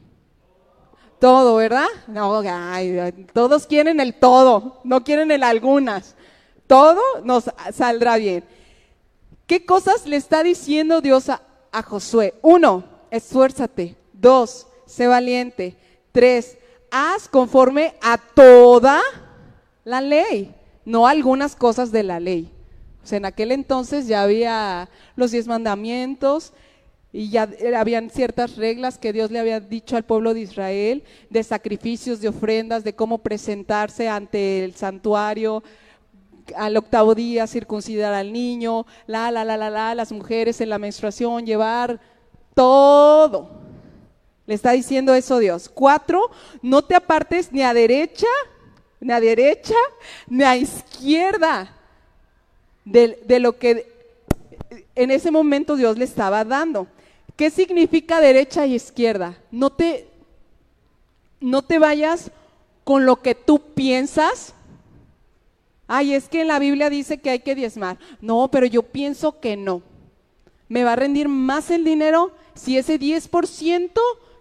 Todo, 1.20 1.58
¿verdad? 1.58 1.88
No, 2.08 2.42
todos 3.34 3.68
quieren 3.68 4.00
el 4.00 4.14
todo, 4.14 4.80
no 4.86 5.04
quieren 5.04 5.32
el 5.32 5.44
algunas. 5.44 6.16
Todo 6.66 7.02
nos 7.26 7.52
saldrá 7.74 8.16
bien. 8.16 8.46
¿Qué 9.46 9.66
cosas 9.66 10.06
le 10.06 10.16
está 10.16 10.44
diciendo 10.44 11.02
Dios 11.02 11.28
a, 11.28 11.42
a 11.74 11.84
Josué? 11.84 12.36
Uno, 12.42 12.86
esfuérzate. 13.12 13.98
Dos, 14.14 14.66
sé 14.86 15.08
valiente. 15.08 15.76
Tres, 16.14 16.58
haz 16.92 17.28
conforme 17.28 17.96
a 18.02 18.18
toda 18.18 19.02
la 19.84 20.02
ley, 20.02 20.54
no 20.86 21.08
algunas 21.08 21.56
cosas 21.56 21.92
de 21.92 22.04
la 22.04 22.20
ley. 22.20 22.52
O 23.04 23.08
sea, 23.08 23.18
en 23.18 23.26
aquel 23.26 23.52
entonces 23.52 24.08
ya 24.08 24.22
había 24.24 24.90
los 25.16 25.32
diez 25.32 25.48
mandamientos 25.48 26.54
y 27.12 27.30
ya 27.30 27.50
habían 27.76 28.10
ciertas 28.10 28.56
reglas 28.56 28.98
que 29.00 29.14
Dios 29.14 29.32
le 29.32 29.40
había 29.40 29.60
dicho 29.60 29.98
al 29.98 30.04
pueblo 30.04 30.34
de 30.34 30.42
Israel, 30.42 31.04
de 31.30 31.44
sacrificios, 31.44 32.22
de 32.22 32.28
ofrendas, 32.28 32.84
de 32.84 32.94
cómo 32.94 33.18
presentarse 33.18 34.08
ante 34.08 34.64
el 34.64 34.76
santuario, 34.76 35.64
al 36.56 36.78
octavo 36.78 37.16
día 37.16 37.48
circuncidar 37.48 38.14
al 38.14 38.32
niño, 38.32 38.86
la, 39.08 39.32
la, 39.32 39.44
la, 39.44 39.58
la, 39.58 39.96
las 39.96 40.12
mujeres 40.12 40.62
en 40.62 40.70
la 40.70 40.78
menstruación, 40.78 41.46
llevar 41.46 42.00
todo. 42.54 43.59
Le 44.50 44.56
está 44.56 44.72
diciendo 44.72 45.14
eso 45.14 45.38
Dios. 45.38 45.70
Cuatro, 45.72 46.32
no 46.64 46.84
te 46.84 46.96
apartes 46.96 47.52
ni 47.52 47.62
a 47.62 47.72
derecha, 47.72 48.26
ni 49.00 49.14
a 49.14 49.20
derecha, 49.20 49.76
ni 50.26 50.44
a 50.44 50.58
izquierda 50.58 51.78
de, 52.84 53.22
de 53.28 53.40
lo 53.40 53.60
que 53.60 53.94
en 54.96 55.12
ese 55.12 55.30
momento 55.30 55.76
Dios 55.76 56.00
le 56.00 56.06
estaba 56.06 56.44
dando. 56.44 56.88
¿Qué 57.36 57.52
significa 57.52 58.20
derecha 58.22 58.66
y 58.66 58.74
izquierda? 58.74 59.38
No 59.52 59.70
te, 59.70 60.08
no 61.40 61.62
te 61.62 61.78
vayas 61.78 62.32
con 62.84 63.06
lo 63.06 63.22
que 63.22 63.36
tú 63.36 63.60
piensas. 63.76 64.56
Ay, 65.88 66.16
es 66.16 66.28
que 66.28 66.42
en 66.42 66.48
la 66.48 66.58
Biblia 66.58 66.90
dice 66.90 67.20
que 67.20 67.30
hay 67.30 67.40
que 67.42 67.54
diezmar. 67.54 68.00
No, 68.20 68.50
pero 68.50 68.66
yo 68.66 68.82
pienso 68.82 69.40
que 69.40 69.56
no. 69.56 69.84
Me 70.70 70.84
va 70.84 70.94
a 70.94 70.96
rendir 70.96 71.28
más 71.28 71.70
el 71.70 71.84
dinero 71.84 72.32
si 72.56 72.80
ese 72.80 73.00
10% 73.00 73.92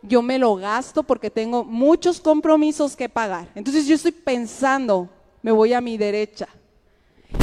yo 0.02 0.22
me 0.22 0.38
lo 0.38 0.56
gasto 0.56 1.02
porque 1.02 1.30
tengo 1.30 1.64
muchos 1.64 2.20
compromisos 2.20 2.96
que 2.96 3.08
pagar. 3.08 3.50
Entonces 3.54 3.86
yo 3.86 3.94
estoy 3.94 4.12
pensando, 4.12 5.08
me 5.42 5.52
voy 5.52 5.72
a 5.72 5.80
mi 5.80 5.96
derecha. 5.96 6.48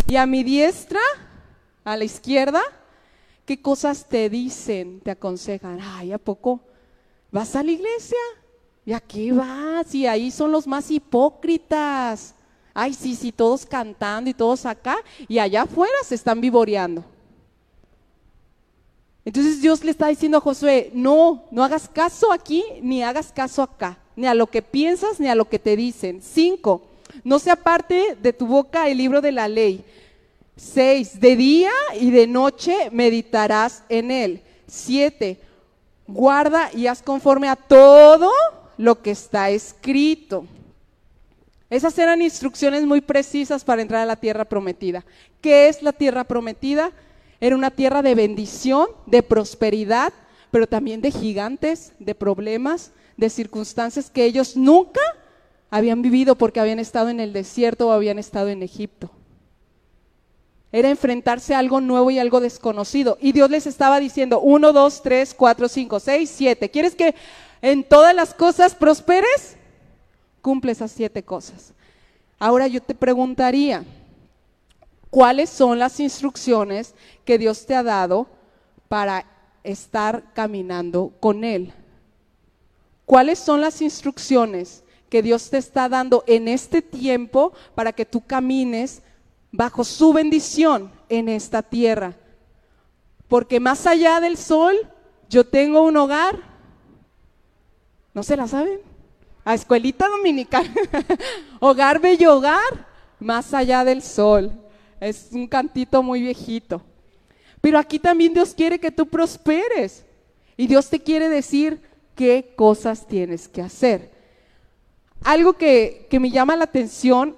Y 0.07 0.15
a 0.15 0.25
mi 0.25 0.43
diestra, 0.43 0.99
a 1.83 1.95
la 1.97 2.03
izquierda, 2.03 2.61
¿qué 3.45 3.61
cosas 3.61 4.07
te 4.07 4.29
dicen, 4.29 4.99
te 5.01 5.11
aconsejan? 5.11 5.79
Ay, 5.81 6.11
¿a 6.11 6.17
poco 6.17 6.59
vas 7.31 7.55
a 7.55 7.63
la 7.63 7.71
iglesia? 7.71 8.17
¿Y 8.85 8.93
a 8.93 8.99
qué 8.99 9.31
vas? 9.31 9.93
Y 9.93 10.07
ahí 10.07 10.31
son 10.31 10.51
los 10.51 10.67
más 10.67 10.91
hipócritas. 10.91 12.35
Ay, 12.73 12.93
sí, 12.93 13.15
sí, 13.15 13.31
todos 13.31 13.65
cantando 13.65 14.29
y 14.29 14.33
todos 14.33 14.65
acá. 14.65 14.97
Y 15.27 15.39
allá 15.39 15.63
afuera 15.63 15.95
se 16.03 16.15
están 16.15 16.41
vivoreando. 16.41 17.03
Entonces 19.25 19.59
Dios 19.59 19.83
le 19.83 19.89
está 19.89 20.07
diciendo 20.07 20.37
a 20.37 20.41
Josué, 20.41 20.91
no, 20.93 21.45
no 21.49 21.63
hagas 21.63 21.89
caso 21.89 22.31
aquí, 22.31 22.63
ni 22.83 23.01
hagas 23.01 23.31
caso 23.31 23.63
acá, 23.63 23.97
ni 24.15 24.27
a 24.27 24.35
lo 24.35 24.47
que 24.47 24.61
piensas, 24.61 25.19
ni 25.19 25.27
a 25.27 25.35
lo 25.35 25.49
que 25.49 25.57
te 25.57 25.75
dicen. 25.75 26.21
Cinco, 26.21 26.83
no 27.23 27.39
se 27.39 27.49
aparte 27.49 28.15
de 28.21 28.33
tu 28.33 28.45
boca 28.45 28.87
el 28.87 28.99
libro 28.99 29.21
de 29.21 29.31
la 29.31 29.47
ley. 29.47 29.83
Seis, 30.55 31.19
de 31.19 31.35
día 31.35 31.71
y 31.99 32.11
de 32.11 32.27
noche 32.27 32.89
meditarás 32.91 33.83
en 33.89 34.11
él. 34.11 34.41
Siete, 34.67 35.39
guarda 36.07 36.69
y 36.71 36.85
haz 36.85 37.01
conforme 37.01 37.49
a 37.49 37.55
todo 37.55 38.31
lo 38.77 39.01
que 39.01 39.11
está 39.11 39.49
escrito. 39.49 40.45
Esas 41.69 41.97
eran 41.97 42.21
instrucciones 42.21 42.83
muy 42.83 43.01
precisas 43.01 43.63
para 43.63 43.81
entrar 43.81 44.01
a 44.01 44.05
la 44.05 44.15
tierra 44.17 44.45
prometida. 44.45 45.03
¿Qué 45.41 45.67
es 45.67 45.81
la 45.81 45.93
tierra 45.93 46.23
prometida? 46.23 46.91
Era 47.39 47.55
una 47.55 47.71
tierra 47.71 48.01
de 48.01 48.15
bendición, 48.15 48.87
de 49.05 49.23
prosperidad, 49.23 50.13
pero 50.51 50.67
también 50.67 51.01
de 51.01 51.11
gigantes, 51.11 51.93
de 51.99 52.15
problemas, 52.15 52.91
de 53.17 53.29
circunstancias 53.29 54.09
que 54.09 54.25
ellos 54.25 54.55
nunca 54.55 55.01
habían 55.69 56.01
vivido 56.01 56.35
porque 56.35 56.59
habían 56.59 56.79
estado 56.79 57.09
en 57.09 57.19
el 57.19 57.33
desierto 57.33 57.87
o 57.87 57.91
habían 57.91 58.19
estado 58.19 58.49
en 58.49 58.63
Egipto. 58.63 59.11
Era 60.71 60.89
enfrentarse 60.89 61.55
a 61.55 61.59
algo 61.59 61.79
nuevo 61.79 62.11
y 62.11 62.19
algo 62.19 62.41
desconocido. 62.41 63.17
Y 63.21 63.31
Dios 63.31 63.49
les 63.49 63.65
estaba 63.65 63.99
diciendo, 63.99 64.41
uno, 64.41 64.73
dos, 64.73 65.01
tres, 65.01 65.33
cuatro, 65.33 65.69
cinco, 65.69 65.99
seis, 65.99 66.29
siete. 66.29 66.69
¿Quieres 66.69 66.95
que 66.95 67.15
en 67.61 67.83
todas 67.83 68.13
las 68.13 68.33
cosas 68.33 68.75
prosperes? 68.75 69.55
Cumple 70.41 70.73
esas 70.73 70.91
siete 70.91 71.23
cosas. 71.23 71.73
Ahora 72.37 72.67
yo 72.67 72.81
te 72.81 72.93
preguntaría, 72.93 73.85
cuáles 75.15 75.49
son 75.49 75.79
las 75.79 76.01
instrucciones 76.01 76.93
que 77.23 77.37
Dios 77.37 77.65
te 77.65 77.73
ha 77.73 77.83
dado 77.83 78.27
para 78.89 79.25
estar 79.63 80.33
caminando 80.33 81.13
con 81.21 81.45
Él. 81.45 81.71
¿Cuáles 83.05 83.39
son 83.39 83.61
las 83.61 83.81
instrucciones 83.81 84.83
que 85.09 85.21
Dios 85.21 85.49
te 85.49 85.57
está 85.57 85.87
dando 85.87 86.25
en 86.27 86.49
este 86.49 86.81
tiempo 86.81 87.53
para 87.75 87.93
que 87.93 88.05
tú 88.05 88.25
camines 88.27 89.03
bajo 89.53 89.85
su 89.85 90.11
bendición 90.11 90.91
en 91.07 91.29
esta 91.29 91.61
tierra? 91.61 92.13
Porque 93.29 93.61
más 93.61 93.87
allá 93.87 94.19
del 94.19 94.35
sol, 94.35 94.75
yo 95.29 95.45
tengo 95.45 95.83
un 95.83 95.95
hogar. 95.95 96.41
¿No 98.13 98.21
se 98.21 98.35
la 98.35 98.49
saben? 98.49 98.81
A 99.45 99.53
escuelita 99.53 100.09
dominical. 100.09 100.69
hogar, 101.61 102.01
bello 102.01 102.35
hogar, 102.35 102.85
más 103.17 103.53
allá 103.53 103.85
del 103.85 104.01
sol. 104.01 104.64
Es 104.99 105.29
un 105.31 105.47
cantito 105.47 106.01
muy 106.01 106.21
viejito. 106.21 106.81
Pero 107.61 107.79
aquí 107.79 107.99
también 107.99 108.33
Dios 108.33 108.53
quiere 108.53 108.79
que 108.79 108.91
tú 108.91 109.07
prosperes. 109.07 110.05
Y 110.57 110.67
Dios 110.67 110.89
te 110.89 110.99
quiere 110.99 111.29
decir 111.29 111.81
qué 112.15 112.53
cosas 112.55 113.07
tienes 113.07 113.47
que 113.47 113.61
hacer. 113.61 114.11
Algo 115.23 115.53
que, 115.53 116.07
que 116.09 116.19
me 116.19 116.31
llama 116.31 116.55
la 116.55 116.65
atención, 116.65 117.35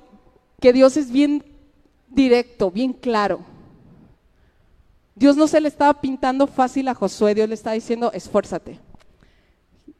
que 0.59 0.73
Dios 0.73 0.97
es 0.97 1.11
bien 1.11 1.43
directo, 2.09 2.69
bien 2.71 2.93
claro. 2.93 3.39
Dios 5.15 5.35
no 5.35 5.47
se 5.47 5.59
le 5.59 5.67
estaba 5.67 5.99
pintando 5.99 6.45
fácil 6.45 6.87
a 6.87 6.93
Josué, 6.93 7.33
Dios 7.33 7.49
le 7.49 7.55
está 7.55 7.71
diciendo, 7.71 8.11
esfuérzate. 8.13 8.79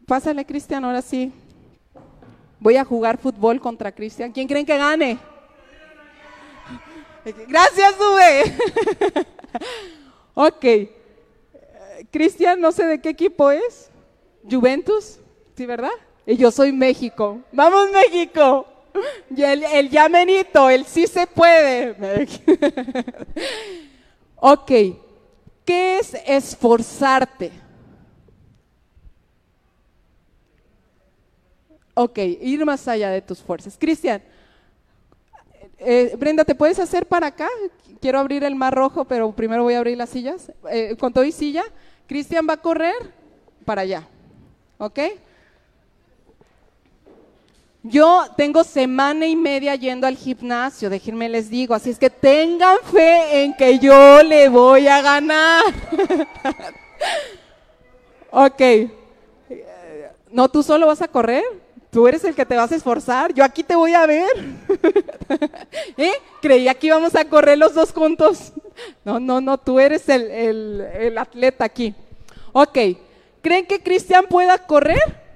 Pásale, 0.06 0.46
Cristian, 0.46 0.86
ahora 0.86 1.02
sí. 1.02 1.32
Voy 2.60 2.76
a 2.78 2.86
jugar 2.86 3.17
fútbol 3.17 3.60
contra 3.60 3.91
Cristian. 3.91 4.32
¿Quién 4.32 4.48
creen 4.48 4.65
que 4.65 4.78
gane? 4.78 5.17
Gracias, 7.48 7.96
Ube. 8.00 8.58
ok. 10.34 10.66
Cristian, 12.12 12.60
no 12.60 12.72
sé 12.72 12.86
de 12.86 13.02
qué 13.02 13.10
equipo 13.10 13.52
es. 13.52 13.90
Juventus, 14.50 15.20
¿sí, 15.56 15.66
verdad? 15.66 15.92
Y 16.26 16.38
yo 16.38 16.52
soy 16.52 16.72
México. 16.72 17.42
¡Vamos, 17.52 17.90
México! 17.92 18.66
Y 19.36 19.44
el, 19.44 19.63
el 19.63 19.90
llamenito, 19.90 20.70
el 20.70 20.86
sí 20.86 21.06
se 21.08 21.28
puede. 21.28 21.96
ok. 24.38 24.72
¿Qué 25.66 26.00
es 26.00 26.13
esforzarte? 26.26 27.52
Ok, 31.94 32.20
ir 32.20 32.63
más 32.63 32.88
allá 32.88 33.10
de 33.10 33.22
tus 33.22 33.42
fuerzas. 33.42 33.76
Cristian, 33.78 34.22
eh, 35.80 36.16
Brenda, 36.18 36.44
¿te 36.44 36.56
puedes 36.56 36.80
hacer 36.80 37.06
para 37.06 37.28
acá? 37.28 37.48
Quiero 38.02 38.20
abrir 38.20 38.44
el 38.44 38.56
mar 38.56 38.74
rojo, 38.74 39.06
pero 39.06 39.32
primero 39.32 39.63
voy 39.63 39.74
a 39.74 39.80
abrir 39.80 39.98
las 39.98 40.10
sillas. 40.10 40.52
Eh, 40.72 40.96
con 41.00 41.13
todo 41.13 41.24
y 41.24 41.32
silla, 41.32 41.63
Cristian 42.08 42.48
va 42.48 42.54
a 42.54 42.58
correr 42.58 42.96
para 43.66 43.82
allá. 43.82 44.08
¿Ok? 44.78 45.00
Yo 47.84 48.26
tengo 48.36 48.63
semana 48.63 49.26
y 49.28 49.36
media 49.36 49.76
yendo 49.76 50.08
al 50.08 50.18
gimnasio, 50.18 50.90
déjenme 50.90 51.30
les 51.30 51.50
digo, 51.50 51.74
así 51.74 51.90
es 51.90 51.98
que 51.98 52.10
tengan 52.10 52.78
fe 52.92 53.44
en 53.44 53.56
que 53.56 53.80
yo 53.80 54.22
le 54.24 54.50
voy 54.50 54.88
a 54.88 55.02
ganar. 55.02 55.63
ok. 58.32 58.62
¿No 60.32 60.50
tú 60.50 60.63
solo 60.63 60.88
vas 60.88 61.02
a 61.02 61.08
correr? 61.08 61.44
Tú 61.90 62.08
eres 62.08 62.24
el 62.26 62.36
que 62.36 62.46
te 62.46 62.58
vas 62.58 62.72
a 62.72 62.76
esforzar, 62.76 63.34
yo 63.34 63.44
aquí 63.44 63.63
te 63.63 63.76
voy 63.76 63.94
a 63.94 64.06
ver. 64.06 64.30
¿Eh? 65.98 66.12
Creía 66.42 66.74
que 66.74 66.88
íbamos 66.88 67.16
a 67.16 67.26
correr 67.26 67.58
los 67.58 67.74
dos 67.74 67.92
juntos. 67.92 68.54
No, 69.04 69.20
no, 69.20 69.42
no, 69.42 69.58
tú 69.58 69.80
eres 69.80 70.08
el, 70.10 70.82
el 70.82 71.18
atleta 71.18 71.66
aquí. 71.66 71.96
Ok, 72.54 72.78
¿creen 73.42 73.66
que 73.66 73.82
Cristian 73.82 74.26
pueda 74.28 74.58
correr? 74.58 75.28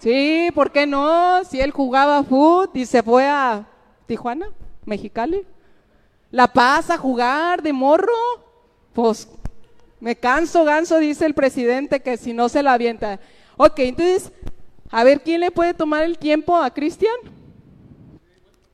Sí, 0.00 0.48
¿por 0.54 0.72
qué 0.72 0.86
no? 0.86 1.44
Si 1.44 1.60
él 1.60 1.72
jugaba 1.72 2.24
fútbol 2.24 2.70
y 2.72 2.86
se 2.86 3.02
fue 3.02 3.26
a 3.26 3.66
Tijuana, 4.06 4.48
Mexicali. 4.86 5.46
la 6.30 6.50
pasa 6.50 6.94
a 6.94 6.98
jugar 6.98 7.62
de 7.62 7.72
morro. 7.72 8.12
Pues 8.94 9.28
me 10.00 10.16
canso, 10.16 10.64
ganso, 10.64 10.98
dice 10.98 11.26
el 11.26 11.34
presidente, 11.34 12.00
que 12.00 12.16
si 12.16 12.32
no 12.32 12.48
se 12.48 12.62
la 12.62 12.72
avienta. 12.72 13.20
Ok, 13.58 13.80
entonces, 13.80 14.32
a 14.90 15.04
ver, 15.04 15.20
¿quién 15.20 15.42
le 15.42 15.50
puede 15.50 15.74
tomar 15.74 16.04
el 16.04 16.16
tiempo 16.16 16.56
a 16.56 16.72
Cristian? 16.72 17.14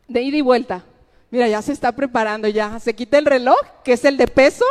De 0.09 0.23
ida 0.23 0.37
y 0.37 0.41
vuelta. 0.41 0.85
Mira, 1.31 1.49
ya 1.49 1.61
se 1.63 1.73
está 1.73 1.93
preparando, 1.93 2.49
ya. 2.49 2.79
Se 2.79 2.95
quita 2.95 3.19
el 3.19 3.27
reloj, 3.27 3.59
que 3.85 3.95
es 3.95 4.05
el 4.05 4.17
de 4.17 4.29
peso, 4.29 4.65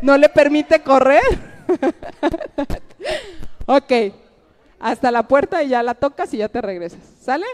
no 0.00 0.16
le 0.16 0.28
permite 0.28 0.80
correr. 0.80 1.22
ok, 3.66 3.92
hasta 4.80 5.10
la 5.10 5.22
puerta 5.28 5.62
y 5.62 5.68
ya 5.68 5.82
la 5.82 5.94
tocas 5.94 6.32
y 6.32 6.38
ya 6.38 6.48
te 6.48 6.60
regresas. 6.62 7.00
¿Sale? 7.20 7.46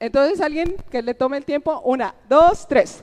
Entonces, 0.00 0.40
alguien 0.40 0.76
que 0.90 1.02
le 1.02 1.14
tome 1.14 1.36
el 1.36 1.44
tiempo. 1.44 1.80
Una, 1.84 2.14
dos, 2.28 2.66
tres. 2.68 3.02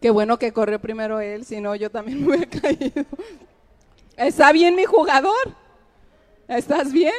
Qué 0.00 0.10
bueno 0.10 0.38
que 0.38 0.52
corrió 0.52 0.80
primero 0.80 1.20
él, 1.20 1.44
si 1.44 1.60
no 1.60 1.74
yo 1.74 1.90
también 1.90 2.20
me 2.26 2.28
hubiera 2.28 2.46
caído. 2.46 3.04
¿Está 4.16 4.52
bien 4.52 4.74
mi 4.74 4.84
jugador? 4.84 5.54
¿Estás 6.48 6.92
bien? 6.92 7.14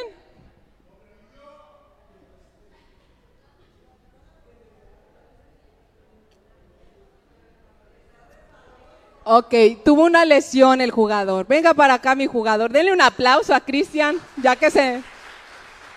Ok, 9.24 9.54
tuvo 9.84 10.04
una 10.04 10.24
lesión 10.24 10.80
el 10.80 10.90
jugador. 10.90 11.46
Venga 11.46 11.74
para 11.74 11.94
acá 11.94 12.14
mi 12.14 12.26
jugador. 12.26 12.72
Denle 12.72 12.92
un 12.92 13.00
aplauso 13.00 13.54
a 13.54 13.60
Cristian, 13.60 14.16
ya 14.42 14.56
que 14.56 14.70
se, 14.70 15.02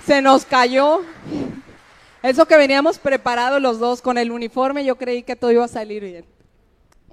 se 0.06 0.22
nos 0.22 0.46
cayó. 0.46 1.02
Eso 2.22 2.46
que 2.46 2.58
veníamos 2.58 3.00
preparados 3.00 3.62
los 3.62 3.80
dos 3.80 4.02
con 4.02 4.17
el 4.17 4.32
uniforme, 4.32 4.86
yo 4.86 4.98
creí 4.98 5.24
que 5.24 5.36
todo 5.36 5.52
iba 5.52 5.65
a 5.65 5.69
salir 5.69 6.04
bien. 6.04 6.33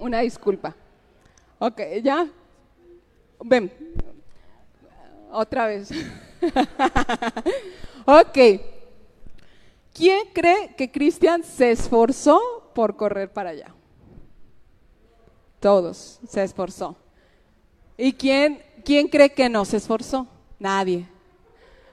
Una 0.01 0.21
disculpa. 0.21 0.75
Ok, 1.59 1.79
ya. 2.01 2.27
Ven. 3.39 3.71
Otra 5.31 5.67
vez. 5.67 5.91
ok. 8.05 8.37
¿Quién 9.93 10.27
cree 10.33 10.73
que 10.75 10.91
Cristian 10.91 11.43
se 11.43 11.69
esforzó 11.69 12.41
por 12.73 12.95
correr 12.95 13.31
para 13.31 13.51
allá? 13.51 13.75
Todos 15.59 16.19
se 16.27 16.43
esforzó. 16.43 16.95
¿Y 17.95 18.13
quién, 18.13 18.63
quién 18.83 19.07
cree 19.07 19.31
que 19.31 19.49
no 19.49 19.65
se 19.65 19.77
esforzó? 19.77 20.25
Nadie. 20.57 21.07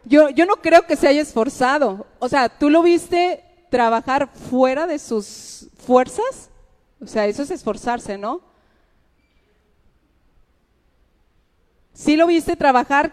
Yo, 0.07 0.31
yo 0.31 0.47
no 0.47 0.57
creo 0.57 0.87
que 0.87 0.97
se 0.97 1.09
haya 1.09 1.21
esforzado. 1.21 2.07
O 2.21 2.29
sea, 2.31 2.49
¿tú 2.49 2.71
lo 2.71 2.81
viste 2.83 3.45
trabajar 3.69 4.31
fuera 4.33 4.87
de 4.87 4.99
sus 4.99 5.69
fuerzas? 5.77 6.49
O 7.01 7.07
sea, 7.07 7.27
eso 7.27 7.43
es 7.43 7.51
esforzarse, 7.51 8.19
¿no? 8.19 8.41
¿Sí 11.93 12.17
lo 12.17 12.27
viste 12.27 12.57
trabajar 12.57 13.13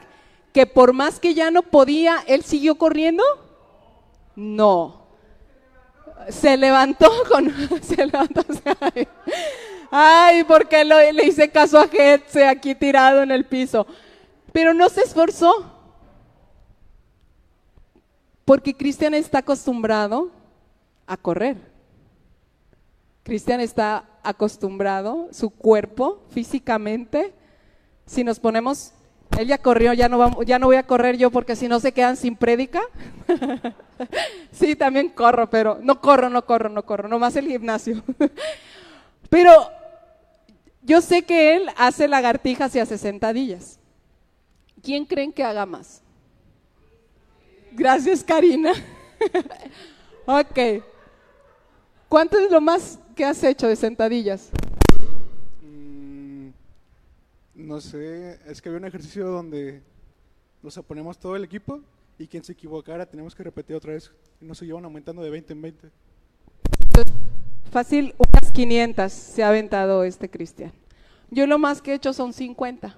que 0.53 0.65
por 0.65 0.93
más 0.93 1.19
que 1.19 1.33
ya 1.33 1.51
no 1.51 1.63
podía, 1.63 2.23
él 2.27 2.43
siguió 2.43 2.75
corriendo? 2.75 3.23
No. 4.35 5.07
Se 6.29 6.55
levantó 6.57 7.11
con... 7.29 7.53
Ay, 9.91 10.43
porque 10.43 10.83
le 10.85 11.25
hice 11.25 11.49
caso 11.49 11.79
a 11.79 11.87
Getse 11.87 12.47
aquí 12.47 12.75
tirado 12.75 13.23
en 13.23 13.31
el 13.31 13.45
piso. 13.45 13.85
Pero 14.51 14.73
no 14.73 14.89
se 14.89 15.01
esforzó. 15.01 15.71
Porque 18.45 18.75
Cristian 18.75 19.13
está 19.13 19.39
acostumbrado 19.39 20.31
a 21.07 21.17
correr. 21.17 21.74
Cristian 23.25 23.59
está 23.59 24.05
acostumbrado, 24.21 25.29
su 25.31 25.49
cuerpo 25.49 26.21
físicamente. 26.29 27.33
Si 28.05 28.23
nos 28.23 28.39
ponemos, 28.39 28.93
él 29.39 29.47
ya 29.47 29.57
corrió, 29.57 29.93
ya 29.93 30.07
no, 30.07 30.43
ya 30.43 30.59
no 30.59 30.67
voy 30.67 30.75
a 30.75 30.85
correr 30.85 31.17
yo 31.17 31.31
porque 31.31 31.55
si 31.55 31.67
no 31.67 31.79
se 31.79 31.91
quedan 31.91 32.17
sin 32.17 32.35
prédica. 32.35 32.83
sí, 34.51 34.75
también 34.75 35.09
corro, 35.09 35.49
pero 35.49 35.79
no 35.81 36.01
corro, 36.01 36.29
no 36.29 36.45
corro, 36.45 36.69
no 36.69 36.85
corro, 36.85 37.09
nomás 37.09 37.35
el 37.35 37.47
gimnasio. 37.47 38.03
pero 39.31 39.71
yo 40.83 41.01
sé 41.01 41.23
que 41.23 41.55
él 41.55 41.67
hace 41.77 42.07
lagartijas 42.07 42.75
y 42.75 42.79
hace 42.79 42.99
sentadillas. 42.99 43.79
¿Quién 44.83 45.03
creen 45.03 45.33
que 45.33 45.43
haga 45.43 45.65
más? 45.65 46.03
Gracias, 47.71 48.23
Karina. 48.23 48.73
ok. 50.27 50.83
¿Cuánto 52.07 52.37
es 52.37 52.51
lo 52.51 52.61
más 52.61 52.99
que 53.15 53.25
has 53.25 53.43
hecho 53.43 53.67
de 53.67 53.75
sentadillas? 53.75 54.49
Mm, 55.61 56.49
no 57.55 57.81
sé, 57.81 58.39
es 58.45 58.61
que 58.61 58.69
había 58.69 58.79
un 58.79 58.85
ejercicio 58.85 59.25
donde 59.25 59.81
nos 60.61 60.75
ponemos 60.79 61.17
todo 61.17 61.35
el 61.35 61.43
equipo 61.43 61.79
y 62.19 62.27
quien 62.27 62.43
se 62.43 62.51
equivocara 62.51 63.05
tenemos 63.05 63.33
que 63.33 63.43
repetir 63.43 63.75
otra 63.75 63.93
vez. 63.93 64.11
Y 64.41 64.45
nos 64.45 64.61
llevan 64.61 64.83
aumentando 64.85 65.23
de 65.23 65.29
20 65.29 65.53
en 65.53 65.61
20. 65.61 65.91
Fácil, 67.71 68.13
unas 68.17 68.51
500 68.51 69.11
se 69.11 69.43
ha 69.43 69.49
aventado 69.49 70.03
este 70.03 70.29
Cristian. 70.29 70.71
Yo 71.31 71.47
lo 71.47 71.57
más 71.57 71.81
que 71.81 71.91
he 71.91 71.95
hecho 71.95 72.13
son 72.13 72.33
50. 72.33 72.95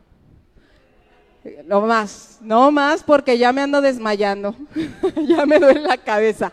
Lo 1.65 1.81
más, 1.81 2.39
no 2.41 2.71
más 2.71 3.03
porque 3.03 3.37
ya 3.37 3.53
me 3.53 3.61
ando 3.61 3.81
desmayando. 3.81 4.55
ya 5.27 5.45
me 5.45 5.59
duele 5.59 5.81
la 5.81 5.97
cabeza. 5.97 6.51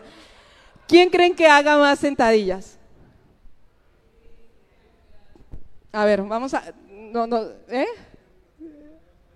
¿Quién 0.87 1.09
creen 1.09 1.35
que 1.35 1.47
haga 1.47 1.77
más 1.77 1.99
sentadillas? 1.99 2.77
A 5.95 6.03
ver, 6.03 6.21
vamos 6.23 6.53
a... 6.53 6.61
No, 6.89 7.25
no, 7.25 7.41
¿eh? 7.69 7.87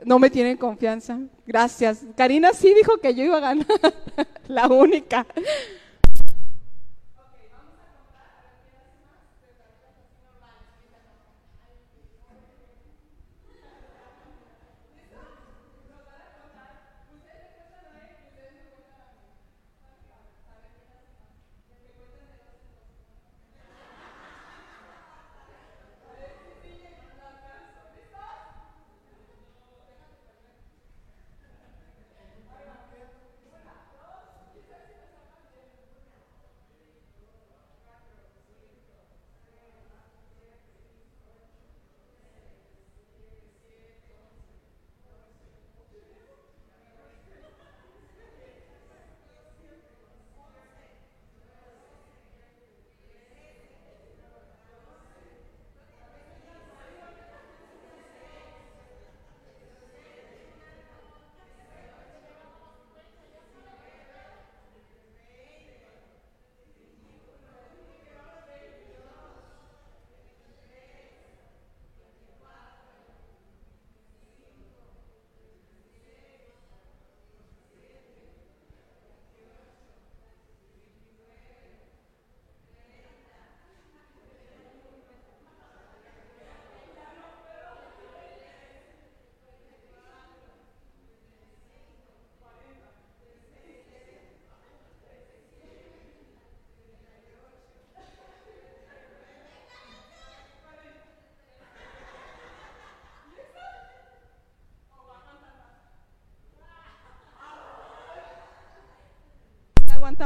No 0.03 0.19
me 0.19 0.29
tienen 0.29 0.57
confianza. 0.57 1.17
Gracias. 1.47 2.01
Karina 2.17 2.51
sí 2.51 2.73
dijo 2.73 2.97
que 2.97 3.15
yo 3.15 3.23
iba 3.23 3.37
a 3.37 3.39
ganar. 3.39 3.65
la 4.49 4.67
única. 4.67 5.25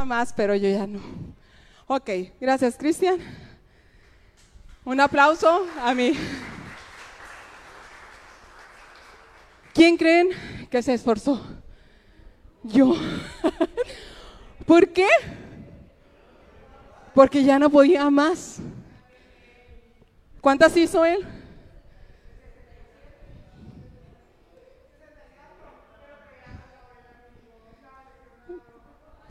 Más, 0.02 0.32
pero 0.32 0.56
yo 0.56 0.68
ya 0.68 0.86
no. 0.86 1.00
Ok, 1.86 2.10
gracias, 2.40 2.76
Cristian. 2.76 3.18
Un 4.84 5.00
aplauso 5.00 5.66
a 5.80 5.94
mí. 5.94 6.14
¿Quién 9.72 9.96
creen 9.96 10.28
que 10.70 10.82
se 10.82 10.94
esforzó? 10.94 11.40
Yo. 12.62 12.94
¿Por 14.66 14.88
qué? 14.88 15.08
Porque 17.14 17.44
ya 17.44 17.58
no 17.58 17.70
podía 17.70 18.08
más. 18.10 18.58
¿Cuántas 20.40 20.76
hizo 20.76 21.04
él? 21.04 21.24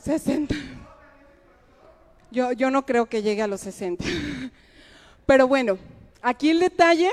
60. 0.03 0.53
Yo, 2.29 2.51
yo 2.51 2.69
no 2.69 2.85
creo 2.85 3.05
que 3.05 3.21
llegue 3.21 3.41
a 3.41 3.47
los 3.47 3.61
60. 3.61 4.03
Pero 5.25 5.47
bueno, 5.47 5.77
aquí 6.21 6.49
el 6.49 6.59
detalle, 6.59 7.09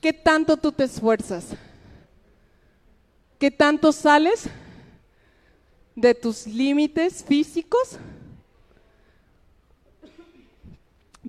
¿qué 0.00 0.12
tanto 0.12 0.56
tú 0.56 0.72
te 0.72 0.84
esfuerzas? 0.84 1.50
¿Qué 3.38 3.52
tanto 3.52 3.92
sales 3.92 4.48
de 5.94 6.12
tus 6.14 6.46
límites 6.46 7.22
físicos 7.22 7.98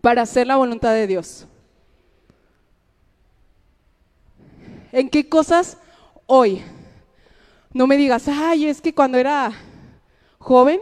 para 0.02 0.24
hacer 0.24 0.48
la 0.48 0.56
voluntad 0.56 0.94
de 0.94 1.06
Dios? 1.06 1.46
¿En 4.92 5.08
qué 5.08 5.30
cosas 5.30 5.78
hoy? 6.26 6.64
No 7.72 7.86
me 7.86 7.96
digas, 7.96 8.28
ay, 8.28 8.66
es 8.66 8.82
que 8.82 8.96
cuando 8.96 9.20
era 9.20 9.54
joven, 10.40 10.82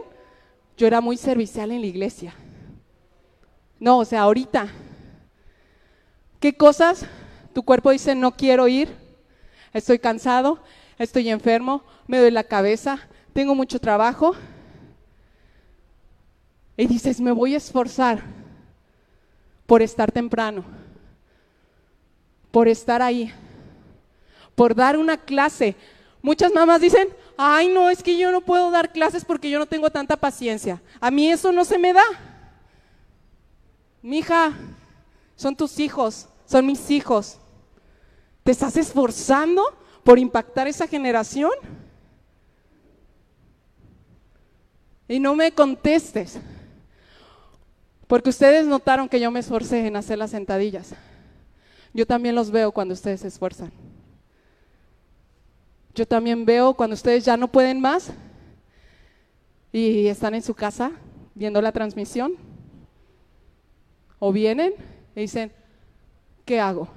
yo 0.76 0.86
era 0.86 1.00
muy 1.00 1.16
servicial 1.16 1.70
en 1.72 1.80
la 1.80 1.86
iglesia. 1.86 2.34
No, 3.78 3.98
o 3.98 4.04
sea, 4.04 4.22
ahorita, 4.22 4.68
¿qué 6.40 6.56
cosas 6.56 7.04
tu 7.52 7.62
cuerpo 7.62 7.90
dice 7.90 8.14
no 8.14 8.32
quiero 8.32 8.68
ir? 8.68 8.88
Estoy 9.72 9.98
cansado, 9.98 10.60
estoy 10.98 11.28
enfermo, 11.28 11.82
me 12.06 12.18
doy 12.18 12.30
la 12.30 12.44
cabeza, 12.44 12.98
tengo 13.32 13.54
mucho 13.54 13.78
trabajo. 13.78 14.34
Y 16.76 16.86
dices, 16.86 17.20
me 17.20 17.32
voy 17.32 17.54
a 17.54 17.58
esforzar 17.58 18.22
por 19.66 19.82
estar 19.82 20.10
temprano, 20.12 20.64
por 22.50 22.68
estar 22.68 23.02
ahí, 23.02 23.32
por 24.54 24.74
dar 24.74 24.96
una 24.96 25.16
clase. 25.16 25.76
Muchas 26.22 26.52
mamás 26.52 26.80
dicen, 26.80 27.08
ay 27.40 27.68
no, 27.68 27.88
es 27.88 28.02
que 28.02 28.18
yo 28.18 28.32
no 28.32 28.40
puedo 28.40 28.70
dar 28.70 28.92
clases 28.92 29.24
porque 29.24 29.48
yo 29.48 29.60
no 29.60 29.66
tengo 29.66 29.88
tanta 29.90 30.16
paciencia. 30.16 30.82
A 31.00 31.10
mí 31.10 31.30
eso 31.30 31.52
no 31.52 31.64
se 31.64 31.78
me 31.78 31.92
da. 31.92 32.02
Mija, 34.02 34.52
son 35.36 35.54
tus 35.54 35.78
hijos, 35.78 36.28
son 36.44 36.66
mis 36.66 36.90
hijos. 36.90 37.38
¿Te 38.42 38.50
estás 38.50 38.76
esforzando 38.76 39.62
por 40.02 40.18
impactar 40.18 40.66
esa 40.66 40.88
generación? 40.88 41.52
Y 45.06 45.20
no 45.20 45.36
me 45.36 45.52
contestes, 45.52 46.38
porque 48.08 48.30
ustedes 48.30 48.66
notaron 48.66 49.08
que 49.08 49.20
yo 49.20 49.30
me 49.30 49.40
esforcé 49.40 49.86
en 49.86 49.96
hacer 49.96 50.18
las 50.18 50.32
sentadillas. 50.32 50.92
Yo 51.94 52.04
también 52.04 52.34
los 52.34 52.50
veo 52.50 52.72
cuando 52.72 52.94
ustedes 52.94 53.20
se 53.20 53.28
esfuerzan. 53.28 53.87
Yo 55.98 56.06
también 56.06 56.44
veo 56.44 56.74
cuando 56.74 56.94
ustedes 56.94 57.24
ya 57.24 57.36
no 57.36 57.50
pueden 57.50 57.80
más 57.80 58.12
y 59.72 60.06
están 60.06 60.32
en 60.32 60.42
su 60.42 60.54
casa 60.54 60.92
viendo 61.34 61.60
la 61.60 61.72
transmisión 61.72 62.36
o 64.20 64.30
vienen 64.30 64.74
y 65.16 65.22
dicen, 65.22 65.50
¿qué 66.44 66.60
hago? 66.60 66.88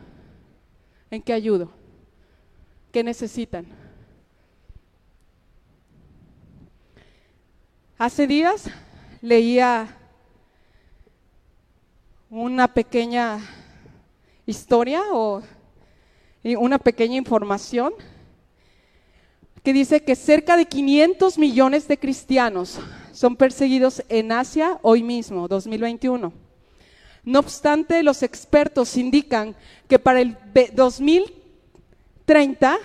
¿En 1.10 1.20
qué 1.24 1.34
ayudo? 1.34 1.72
¿Qué 2.92 3.04
necesitan? 3.04 3.66
Hace 7.98 8.28
días 8.28 8.70
leía 9.20 9.98
una 12.30 12.72
pequeña 12.72 13.40
historia 14.46 15.02
o 15.12 15.42
una 16.44 16.78
pequeña 16.78 17.16
información 17.16 17.96
que 19.64 19.74
dice 19.74 20.04
que 20.04 20.16
cerca 20.16 20.58
de 20.58 20.66
500 20.66 21.38
millones 21.38 21.88
de 21.88 22.00
cristianos 22.00 22.80
son 23.12 23.36
perseguidos 23.36 24.04
en 24.10 24.32
Asia 24.32 24.80
hoy 24.82 25.04
mismo, 25.04 25.48
2021. 25.48 26.34
No 27.24 27.40
obstante, 27.40 28.02
los 28.02 28.24
expertos 28.24 28.98
indican 28.98 29.56
que 29.88 30.00
para 30.00 30.22
el 30.22 30.36
2030 30.74 32.80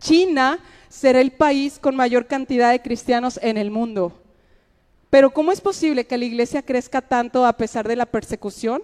China 0.00 0.58
será 0.88 1.20
el 1.20 1.30
país 1.30 1.78
con 1.78 1.94
mayor 1.94 2.26
cantidad 2.26 2.72
de 2.72 2.82
cristianos 2.82 3.38
en 3.42 3.56
el 3.56 3.70
mundo. 3.70 4.20
Pero 5.10 5.30
¿cómo 5.30 5.52
es 5.52 5.60
posible 5.60 6.06
que 6.06 6.18
la 6.18 6.24
iglesia 6.24 6.62
crezca 6.62 7.00
tanto 7.00 7.46
a 7.46 7.56
pesar 7.56 7.86
de 7.86 7.94
la 7.94 8.06
persecución? 8.06 8.82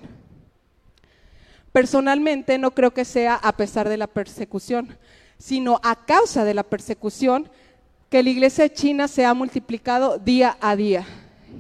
Personalmente 1.73 2.57
no 2.59 2.73
creo 2.73 2.93
que 2.93 3.05
sea 3.05 3.35
a 3.35 3.57
pesar 3.57 3.89
de 3.89 3.97
la 3.97 4.07
persecución 4.07 4.97
sino 5.43 5.81
a 5.83 5.97
causa 5.97 6.45
de 6.45 6.55
la 6.55 6.63
persecución 6.63 7.49
que 8.09 8.23
la 8.23 8.31
iglesia 8.31 8.73
China 8.73 9.09
se 9.09 9.25
ha 9.25 9.35
multiplicado 9.35 10.17
día 10.19 10.57
a 10.61 10.77
día. 10.77 11.05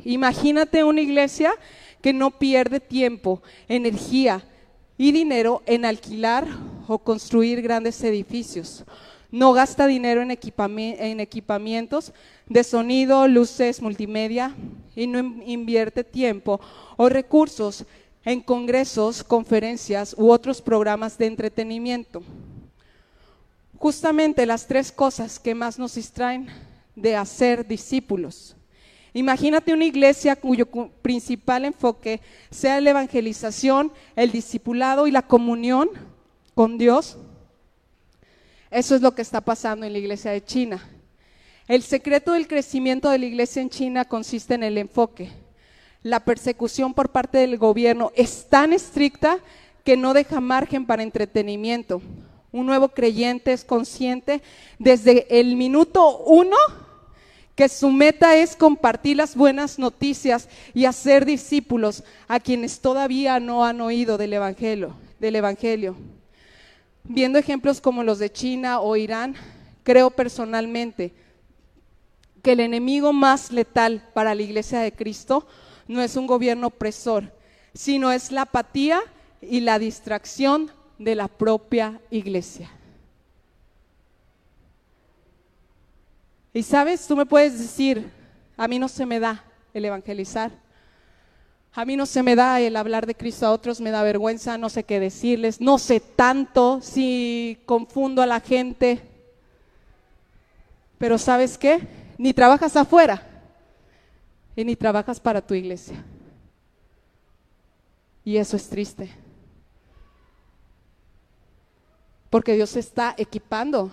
Imagínate 0.04 0.84
una 0.84 1.00
iglesia 1.00 1.52
que 2.00 2.12
no 2.12 2.30
pierde 2.30 2.78
tiempo, 2.78 3.42
energía 3.66 4.44
y 4.96 5.10
dinero 5.10 5.62
en 5.66 5.84
alquilar 5.84 6.46
o 6.86 6.98
construir 6.98 7.60
grandes 7.60 8.04
edificios. 8.04 8.84
No 9.32 9.52
gasta 9.52 9.88
dinero 9.88 10.22
en, 10.22 10.30
equipamientos 10.30 12.12
de 12.46 12.62
sonido, 12.62 13.26
luces, 13.26 13.82
multimedia 13.82 14.54
y 14.94 15.08
no 15.08 15.18
invierte 15.44 16.04
tiempo 16.04 16.60
o 16.96 17.08
recursos 17.08 17.84
en 18.24 18.42
congresos, 18.42 19.24
conferencias 19.24 20.14
u 20.16 20.30
otros 20.30 20.62
programas 20.62 21.18
de 21.18 21.26
entretenimiento 21.26 22.22
justamente 23.82 24.46
las 24.46 24.68
tres 24.68 24.92
cosas 24.92 25.40
que 25.40 25.56
más 25.56 25.76
nos 25.76 25.96
distraen 25.96 26.46
de 26.94 27.16
hacer 27.16 27.66
discípulos. 27.66 28.54
Imagínate 29.12 29.72
una 29.72 29.84
iglesia 29.84 30.36
cuyo 30.36 30.66
principal 31.02 31.64
enfoque 31.64 32.20
sea 32.52 32.80
la 32.80 32.90
evangelización, 32.90 33.92
el 34.14 34.30
discipulado 34.30 35.08
y 35.08 35.10
la 35.10 35.22
comunión 35.22 35.90
con 36.54 36.78
Dios. 36.78 37.16
Eso 38.70 38.94
es 38.94 39.02
lo 39.02 39.16
que 39.16 39.22
está 39.22 39.40
pasando 39.40 39.84
en 39.84 39.94
la 39.94 39.98
iglesia 39.98 40.30
de 40.30 40.44
China. 40.44 40.88
El 41.66 41.82
secreto 41.82 42.34
del 42.34 42.46
crecimiento 42.46 43.10
de 43.10 43.18
la 43.18 43.26
iglesia 43.26 43.62
en 43.62 43.68
China 43.68 44.04
consiste 44.04 44.54
en 44.54 44.62
el 44.62 44.78
enfoque. 44.78 45.28
La 46.04 46.20
persecución 46.20 46.94
por 46.94 47.08
parte 47.08 47.38
del 47.38 47.58
gobierno 47.58 48.12
es 48.14 48.48
tan 48.48 48.72
estricta 48.72 49.40
que 49.82 49.96
no 49.96 50.14
deja 50.14 50.40
margen 50.40 50.86
para 50.86 51.02
entretenimiento. 51.02 52.00
Un 52.52 52.66
nuevo 52.66 52.88
creyente 52.88 53.52
es 53.52 53.64
consciente 53.64 54.42
desde 54.78 55.40
el 55.40 55.56
minuto 55.56 56.18
uno 56.18 56.56
que 57.54 57.68
su 57.68 57.90
meta 57.90 58.36
es 58.36 58.56
compartir 58.56 59.16
las 59.16 59.34
buenas 59.34 59.78
noticias 59.78 60.48
y 60.74 60.84
hacer 60.84 61.24
discípulos 61.24 62.04
a 62.28 62.40
quienes 62.40 62.80
todavía 62.80 63.40
no 63.40 63.64
han 63.64 63.80
oído 63.80 64.18
del 64.18 64.34
evangelio, 64.34 64.94
del 65.18 65.36
evangelio. 65.36 65.96
Viendo 67.04 67.38
ejemplos 67.38 67.80
como 67.80 68.04
los 68.04 68.18
de 68.18 68.30
China 68.30 68.80
o 68.80 68.96
Irán, 68.96 69.34
creo 69.82 70.10
personalmente 70.10 71.14
que 72.42 72.52
el 72.52 72.60
enemigo 72.60 73.12
más 73.12 73.50
letal 73.50 74.08
para 74.12 74.34
la 74.34 74.42
iglesia 74.42 74.80
de 74.80 74.92
Cristo 74.92 75.46
no 75.88 76.02
es 76.02 76.16
un 76.16 76.26
gobierno 76.26 76.68
opresor, 76.68 77.32
sino 77.74 78.12
es 78.12 78.30
la 78.30 78.42
apatía 78.42 79.00
y 79.40 79.60
la 79.60 79.78
distracción 79.78 80.70
de 81.04 81.14
la 81.14 81.28
propia 81.28 82.00
iglesia. 82.10 82.70
Y 86.54 86.62
sabes, 86.62 87.06
tú 87.06 87.16
me 87.16 87.26
puedes 87.26 87.58
decir, 87.58 88.10
a 88.56 88.68
mí 88.68 88.78
no 88.78 88.88
se 88.88 89.06
me 89.06 89.18
da 89.18 89.44
el 89.72 89.84
evangelizar. 89.84 90.52
A 91.74 91.86
mí 91.86 91.96
no 91.96 92.04
se 92.04 92.22
me 92.22 92.36
da 92.36 92.60
el 92.60 92.76
hablar 92.76 93.06
de 93.06 93.14
Cristo 93.14 93.46
a 93.46 93.52
otros, 93.52 93.80
me 93.80 93.90
da 93.90 94.02
vergüenza, 94.02 94.58
no 94.58 94.68
sé 94.68 94.84
qué 94.84 95.00
decirles, 95.00 95.58
no 95.60 95.78
sé 95.78 96.00
tanto 96.00 96.80
si 96.82 97.58
confundo 97.64 98.20
a 98.20 98.26
la 98.26 98.40
gente. 98.40 99.00
Pero 100.98 101.16
sabes 101.16 101.56
qué? 101.56 101.80
Ni 102.18 102.34
trabajas 102.34 102.76
afuera 102.76 103.26
y 104.54 104.64
ni 104.64 104.76
trabajas 104.76 105.18
para 105.18 105.40
tu 105.40 105.54
iglesia. 105.54 106.04
Y 108.22 108.36
eso 108.36 108.56
es 108.56 108.68
triste. 108.68 109.21
Porque 112.32 112.54
Dios 112.54 112.76
está 112.76 113.14
equipando. 113.18 113.92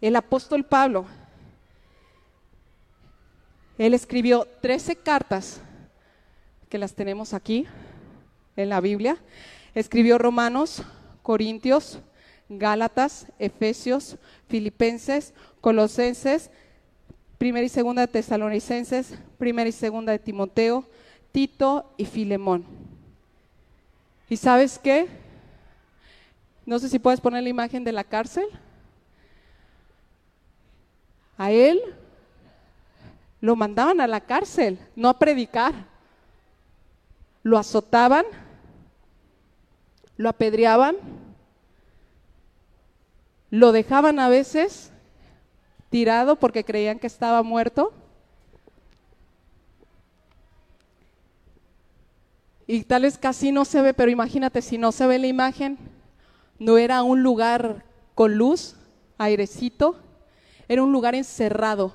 el 0.00 0.14
apóstol 0.14 0.64
Pablo, 0.64 1.06
él 3.78 3.94
escribió 3.94 4.46
13 4.60 4.96
cartas, 4.96 5.60
que 6.68 6.78
las 6.78 6.94
tenemos 6.94 7.32
aquí 7.32 7.66
en 8.56 8.68
la 8.68 8.80
Biblia. 8.80 9.16
Escribió 9.74 10.18
Romanos, 10.18 10.82
Corintios, 11.22 12.00
Gálatas, 12.48 13.26
Efesios, 13.38 14.16
Filipenses, 14.48 15.32
Colosenses, 15.60 16.50
Primera 17.38 17.66
y 17.66 17.68
Segunda 17.68 18.02
de 18.02 18.08
Tesalonicenses, 18.08 19.16
Primera 19.38 19.68
y 19.68 19.72
Segunda 19.72 20.12
de 20.12 20.18
Timoteo, 20.18 20.84
Tito 21.32 21.92
y 21.96 22.04
Filemón. 22.04 22.85
¿Y 24.28 24.36
sabes 24.36 24.78
qué? 24.78 25.08
No 26.64 26.78
sé 26.78 26.88
si 26.88 26.98
puedes 26.98 27.20
poner 27.20 27.42
la 27.42 27.48
imagen 27.48 27.84
de 27.84 27.92
la 27.92 28.02
cárcel. 28.02 28.46
A 31.38 31.52
él 31.52 31.80
lo 33.40 33.54
mandaban 33.54 34.00
a 34.00 34.06
la 34.06 34.20
cárcel, 34.20 34.78
no 34.96 35.08
a 35.08 35.18
predicar. 35.18 35.74
Lo 37.42 37.58
azotaban, 37.58 38.24
lo 40.16 40.28
apedreaban, 40.28 40.96
lo 43.50 43.70
dejaban 43.70 44.18
a 44.18 44.28
veces 44.28 44.90
tirado 45.90 46.36
porque 46.36 46.64
creían 46.64 46.98
que 46.98 47.06
estaba 47.06 47.44
muerto. 47.44 47.92
Y 52.66 52.82
tal 52.82 53.02
vez 53.02 53.16
casi 53.18 53.52
no 53.52 53.64
se 53.64 53.80
ve, 53.80 53.94
pero 53.94 54.10
imagínate 54.10 54.60
si 54.60 54.76
no 54.76 54.92
se 54.92 55.06
ve 55.06 55.18
la 55.18 55.28
imagen, 55.28 55.78
no 56.58 56.78
era 56.78 57.02
un 57.02 57.22
lugar 57.22 57.84
con 58.14 58.36
luz, 58.36 58.74
airecito, 59.18 59.96
era 60.68 60.82
un 60.82 60.90
lugar 60.90 61.14
encerrado. 61.14 61.94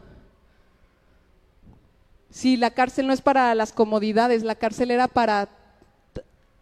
Si 2.30 2.56
la 2.56 2.72
cárcel 2.72 3.08
no 3.08 3.14
es 3.14 3.22
para 3.22 3.54
las 3.56 3.74
comodidades, 3.74 4.44
la 4.44 4.56
cárcel 4.56 4.92
era 4.92 5.08
para 5.10 5.50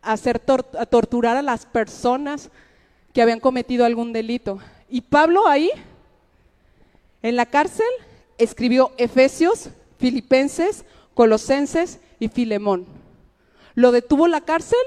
hacer 0.02 0.39
torturar 0.39 1.38
a 1.38 1.43
las 1.43 1.65
personas 1.67 2.50
que 3.13 3.22
habían 3.22 3.39
cometido 3.39 3.86
algún 3.86 4.12
delito. 4.12 4.60
Y 4.89 5.02
Pablo 5.02 5.48
ahí, 5.48 5.69
en 7.22 7.36
la 7.36 7.45
cárcel, 7.45 7.86
escribió 8.39 8.91
Efesios, 8.98 9.69
Filipenses, 10.00 10.86
Colosenses 11.13 12.00
y 12.19 12.30
Filemón. 12.30 12.98
¿Lo 13.80 13.94
detuvo 13.94 14.28
la 14.28 14.42
cárcel? 14.42 14.78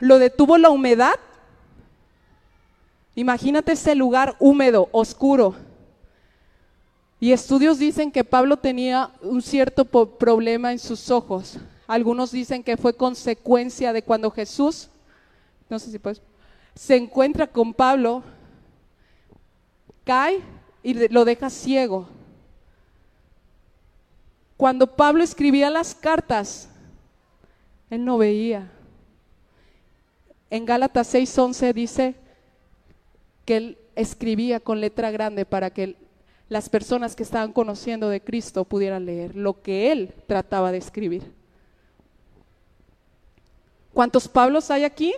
¿Lo 0.00 0.18
detuvo 0.18 0.56
la 0.56 0.70
humedad? 0.70 1.12
Imagínate 3.14 3.72
ese 3.72 3.94
lugar 3.94 4.36
húmedo, 4.38 4.88
oscuro. 4.90 5.54
Y 7.20 7.32
estudios 7.32 7.78
dicen 7.78 8.10
que 8.10 8.24
Pablo 8.24 8.56
tenía 8.56 9.10
un 9.20 9.42
cierto 9.42 9.84
problema 9.84 10.72
en 10.72 10.78
sus 10.78 11.10
ojos. 11.10 11.58
Algunos 11.86 12.32
dicen 12.32 12.64
que 12.64 12.78
fue 12.78 12.96
consecuencia 12.96 13.92
de 13.92 14.00
cuando 14.00 14.30
Jesús, 14.30 14.88
no 15.68 15.78
sé 15.78 15.90
si 15.90 15.98
puedes, 15.98 16.22
se 16.74 16.96
encuentra 16.96 17.46
con 17.46 17.74
Pablo, 17.74 18.22
cae 20.04 20.40
y 20.82 20.94
lo 21.08 21.26
deja 21.26 21.50
ciego. 21.50 22.08
Cuando 24.56 24.86
Pablo 24.86 25.22
escribía 25.22 25.68
las 25.68 25.94
cartas, 25.94 26.70
él 27.90 28.04
no 28.04 28.18
veía. 28.18 28.70
En 30.50 30.64
Gálatas 30.64 31.12
6:11 31.14 31.72
dice 31.72 32.14
que 33.44 33.56
él 33.56 33.78
escribía 33.96 34.60
con 34.60 34.80
letra 34.80 35.10
grande 35.10 35.44
para 35.44 35.70
que 35.70 35.96
las 36.48 36.68
personas 36.68 37.16
que 37.16 37.22
estaban 37.22 37.52
conociendo 37.52 38.08
de 38.08 38.20
Cristo 38.20 38.64
pudieran 38.64 39.06
leer 39.06 39.34
lo 39.34 39.62
que 39.62 39.90
él 39.92 40.12
trataba 40.26 40.72
de 40.72 40.78
escribir. 40.78 41.32
¿Cuántos 43.92 44.28
Pablos 44.28 44.70
hay 44.70 44.84
aquí? 44.84 45.14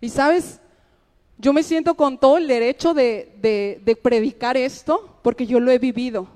Y 0.00 0.08
sabes, 0.10 0.60
yo 1.38 1.52
me 1.52 1.62
siento 1.62 1.94
con 1.94 2.18
todo 2.18 2.36
el 2.36 2.46
derecho 2.46 2.94
de, 2.94 3.80
de 3.82 3.96
predicar 3.96 4.56
esto 4.56 5.18
porque 5.22 5.46
yo 5.46 5.58
lo 5.58 5.70
he 5.70 5.78
vivido. 5.78 6.28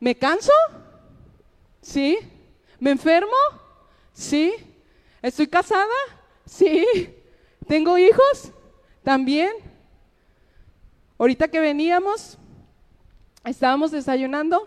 ¿Me 0.00 0.16
canso? 0.16 0.52
Sí. 1.82 2.18
¿Me 2.78 2.90
enfermo? 2.90 3.36
Sí. 4.14 4.52
¿Estoy 5.20 5.46
casada? 5.46 5.94
Sí. 6.46 6.86
¿Tengo 7.68 7.98
hijos? 7.98 8.50
También. 9.04 9.50
Ahorita 11.18 11.48
que 11.48 11.60
veníamos, 11.60 12.38
estábamos 13.44 13.90
desayunando 13.90 14.66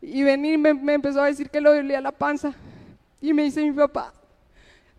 y 0.00 0.22
venir 0.22 0.56
me, 0.58 0.94
empezó 0.94 1.20
a 1.20 1.26
decir 1.26 1.50
que 1.50 1.60
le 1.60 1.68
dolía 1.68 2.00
la 2.00 2.12
panza. 2.12 2.54
Y 3.20 3.32
me 3.32 3.42
dice 3.42 3.64
mi 3.64 3.72
papá, 3.72 4.14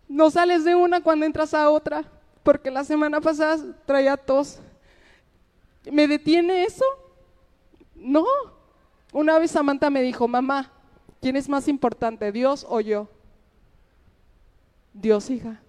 no 0.09 0.29
sales 0.29 0.65
de 0.65 0.75
una 0.75 1.01
cuando 1.01 1.25
entras 1.25 1.53
a 1.53 1.69
otra, 1.69 2.03
porque 2.43 2.69
la 2.69 2.83
semana 2.83 3.21
pasada 3.21 3.57
traía 3.85 4.17
tos. 4.17 4.59
¿Me 5.89 6.05
detiene 6.07 6.65
eso? 6.65 6.83
No. 7.95 8.25
Una 9.11 9.37
vez 9.39 9.51
Samantha 9.51 9.89
me 9.89 10.01
dijo, 10.01 10.27
mamá, 10.27 10.71
¿quién 11.19 11.35
es 11.35 11.49
más 11.49 11.67
importante, 11.67 12.31
Dios 12.31 12.65
o 12.69 12.79
yo? 12.79 13.09
Dios, 14.93 15.29
hija. 15.29 15.61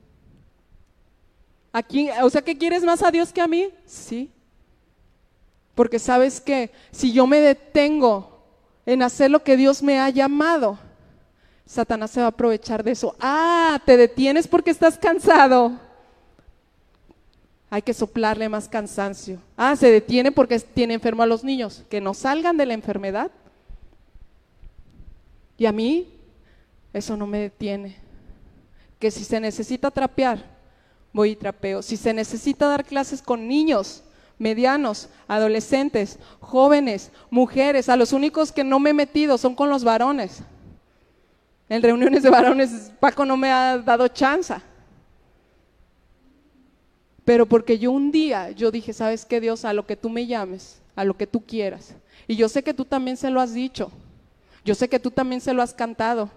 ¿A 1.72 1.82
o 2.24 2.30
sea, 2.30 2.42
¿que 2.42 2.58
quieres 2.58 2.84
más 2.84 3.02
a 3.02 3.10
Dios 3.10 3.32
que 3.32 3.40
a 3.40 3.48
mí? 3.48 3.70
Sí. 3.86 4.30
Porque 5.74 5.98
sabes 5.98 6.40
que 6.40 6.70
si 6.90 7.12
yo 7.12 7.26
me 7.26 7.40
detengo 7.40 8.44
en 8.84 9.02
hacer 9.02 9.30
lo 9.30 9.42
que 9.42 9.56
Dios 9.56 9.82
me 9.82 9.98
ha 9.98 10.10
llamado, 10.10 10.78
Satanás 11.64 12.10
se 12.10 12.20
va 12.20 12.26
a 12.26 12.30
aprovechar 12.30 12.82
de 12.82 12.90
eso. 12.90 13.16
Ah, 13.18 13.80
te 13.86 13.96
detienes 13.96 14.46
porque 14.46 14.70
estás 14.70 14.98
cansado. 14.98 15.80
Hay 17.72 17.80
que 17.80 17.94
soplarle 17.94 18.50
más 18.50 18.68
cansancio. 18.68 19.38
Ah, 19.56 19.74
se 19.76 19.90
detiene 19.90 20.30
porque 20.30 20.60
tiene 20.60 20.92
enfermo 20.92 21.22
a 21.22 21.26
los 21.26 21.42
niños. 21.42 21.84
Que 21.88 22.02
no 22.02 22.12
salgan 22.12 22.58
de 22.58 22.66
la 22.66 22.74
enfermedad. 22.74 23.30
Y 25.56 25.64
a 25.64 25.72
mí, 25.72 26.06
eso 26.92 27.16
no 27.16 27.26
me 27.26 27.38
detiene. 27.38 27.96
Que 28.98 29.10
si 29.10 29.24
se 29.24 29.40
necesita 29.40 29.90
trapear, 29.90 30.44
voy 31.14 31.30
y 31.30 31.36
trapeo. 31.36 31.80
Si 31.80 31.96
se 31.96 32.12
necesita 32.12 32.66
dar 32.66 32.84
clases 32.84 33.22
con 33.22 33.48
niños, 33.48 34.02
medianos, 34.36 35.08
adolescentes, 35.26 36.18
jóvenes, 36.40 37.10
mujeres, 37.30 37.88
a 37.88 37.96
los 37.96 38.12
únicos 38.12 38.52
que 38.52 38.64
no 38.64 38.80
me 38.80 38.90
he 38.90 38.94
metido 38.94 39.38
son 39.38 39.54
con 39.54 39.70
los 39.70 39.82
varones. 39.82 40.42
En 41.70 41.82
reuniones 41.82 42.22
de 42.22 42.28
varones, 42.28 42.92
Paco 43.00 43.24
no 43.24 43.38
me 43.38 43.50
ha 43.50 43.78
dado 43.78 44.08
chance. 44.08 44.56
Pero 47.24 47.46
porque 47.46 47.78
yo 47.78 47.92
un 47.92 48.10
día, 48.10 48.50
yo 48.50 48.70
dije, 48.70 48.92
¿sabes 48.92 49.24
qué 49.24 49.40
Dios? 49.40 49.64
A 49.64 49.72
lo 49.72 49.86
que 49.86 49.96
tú 49.96 50.10
me 50.10 50.26
llames, 50.26 50.80
a 50.96 51.04
lo 51.04 51.16
que 51.16 51.26
tú 51.26 51.40
quieras. 51.40 51.94
Y 52.26 52.36
yo 52.36 52.48
sé 52.48 52.62
que 52.62 52.74
tú 52.74 52.84
también 52.84 53.16
se 53.16 53.30
lo 53.30 53.40
has 53.40 53.54
dicho. 53.54 53.90
Yo 54.64 54.74
sé 54.74 54.88
que 54.88 54.98
tú 54.98 55.10
también 55.10 55.40
se 55.40 55.52
lo 55.52 55.62
has 55.62 55.74
cantado. 55.74 56.30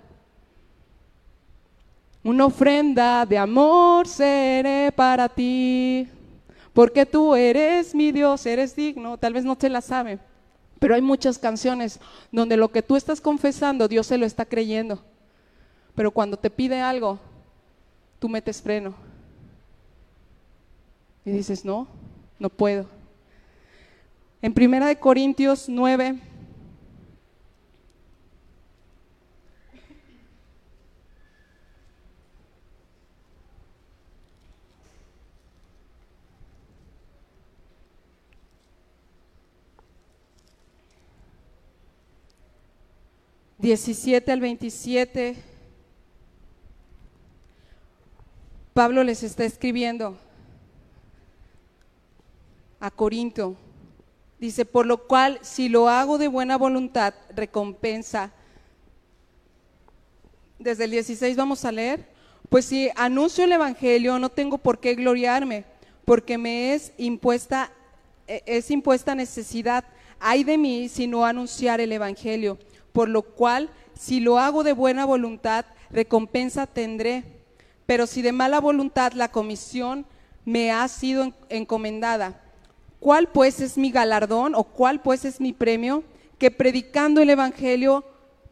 Una 2.23 2.45
ofrenda 2.45 3.25
de 3.25 3.37
amor 3.37 4.07
seré 4.07 4.91
para 4.91 5.29
ti, 5.29 6.07
porque 6.73 7.05
tú 7.05 7.35
eres 7.35 7.93
mi 7.93 8.11
Dios, 8.11 8.47
eres 8.47 8.75
digno. 8.75 9.15
Tal 9.17 9.33
vez 9.33 9.45
no 9.45 9.55
te 9.55 9.69
la 9.69 9.79
sabe, 9.79 10.17
pero 10.79 10.95
hay 10.95 11.01
muchas 11.01 11.37
canciones 11.37 11.99
donde 12.31 12.57
lo 12.57 12.71
que 12.71 12.81
tú 12.81 12.95
estás 12.95 13.21
confesando, 13.21 13.87
Dios 13.87 14.07
se 14.07 14.17
lo 14.17 14.25
está 14.25 14.43
creyendo. 14.43 15.03
Pero 15.93 16.09
cuando 16.09 16.35
te 16.35 16.49
pide 16.49 16.81
algo, 16.81 17.19
tú 18.17 18.27
metes 18.27 18.59
freno. 18.59 19.04
Y 21.25 21.31
dices, 21.31 21.65
no, 21.65 21.87
no 22.37 22.49
puedo. 22.49 22.85
En 24.41 24.53
Primera 24.53 24.85
de 24.85 24.97
Corintios 24.97 25.67
9, 25.67 26.19
Diecisiete 43.57 44.31
al 44.31 44.41
veintisiete, 44.41 45.37
Pablo 48.75 49.03
les 49.03 49.23
está 49.23 49.43
escribiendo 49.43 50.19
a 52.79 52.91
Corinto. 52.91 53.55
Dice, 54.39 54.65
por 54.65 54.85
lo 54.85 55.07
cual, 55.07 55.39
si 55.41 55.69
lo 55.69 55.89
hago 55.89 56.17
de 56.17 56.27
buena 56.27 56.57
voluntad, 56.57 57.13
recompensa. 57.33 58.31
Desde 60.59 60.83
el 60.83 60.91
16 60.91 61.37
vamos 61.37 61.65
a 61.65 61.71
leer. 61.71 62.07
Pues 62.49 62.65
si 62.65 62.89
anuncio 62.95 63.43
el 63.43 63.53
Evangelio, 63.53 64.19
no 64.19 64.29
tengo 64.29 64.57
por 64.57 64.79
qué 64.79 64.93
gloriarme, 64.93 65.65
porque 66.03 66.37
me 66.37 66.73
es 66.73 66.91
impuesta, 66.97 67.71
eh, 68.27 68.43
es 68.45 68.69
impuesta 68.71 69.15
necesidad. 69.15 69.85
Hay 70.19 70.43
de 70.43 70.57
mí 70.57 70.89
si 70.89 71.07
no 71.07 71.25
anunciar 71.25 71.81
el 71.81 71.91
Evangelio, 71.91 72.57
por 72.93 73.09
lo 73.09 73.23
cual, 73.23 73.69
si 73.97 74.19
lo 74.19 74.37
hago 74.37 74.63
de 74.63 74.73
buena 74.73 75.05
voluntad, 75.05 75.65
recompensa 75.89 76.67
tendré. 76.67 77.23
Pero 77.85 78.05
si 78.05 78.21
de 78.21 78.31
mala 78.31 78.59
voluntad 78.59 79.13
la 79.13 79.31
comisión 79.31 80.05
me 80.43 80.71
ha 80.71 80.87
sido 80.87 81.33
encomendada, 81.49 82.41
¿cuál 83.05 83.27
pues 83.27 83.59
es 83.59 83.77
mi 83.77 83.91
galardón 83.91 84.55
o 84.55 84.63
cuál 84.63 84.99
pues 84.99 85.25
es 85.25 85.39
mi 85.39 85.53
premio? 85.53 86.03
Que 86.39 86.49
predicando 86.49 87.21
el 87.21 87.29
Evangelio 87.29 88.03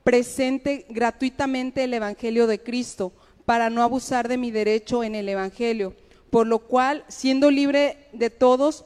presente 0.04 0.86
gratuitamente 0.90 1.86
el 1.86 1.94
Evangelio 1.96 2.46
de 2.46 2.62
Cristo 2.62 3.14
para 3.46 3.72
no 3.72 3.82
abusar 3.82 4.28
de 4.28 4.38
mi 4.38 4.52
derecho 4.52 5.04
en 5.04 5.16
el 5.16 5.28
Evangelio, 5.28 5.96
por 6.30 6.46
lo 6.46 6.60
cual, 6.60 7.04
siendo 7.08 7.50
libre 7.50 7.98
de 8.14 8.30
todos, 8.30 8.86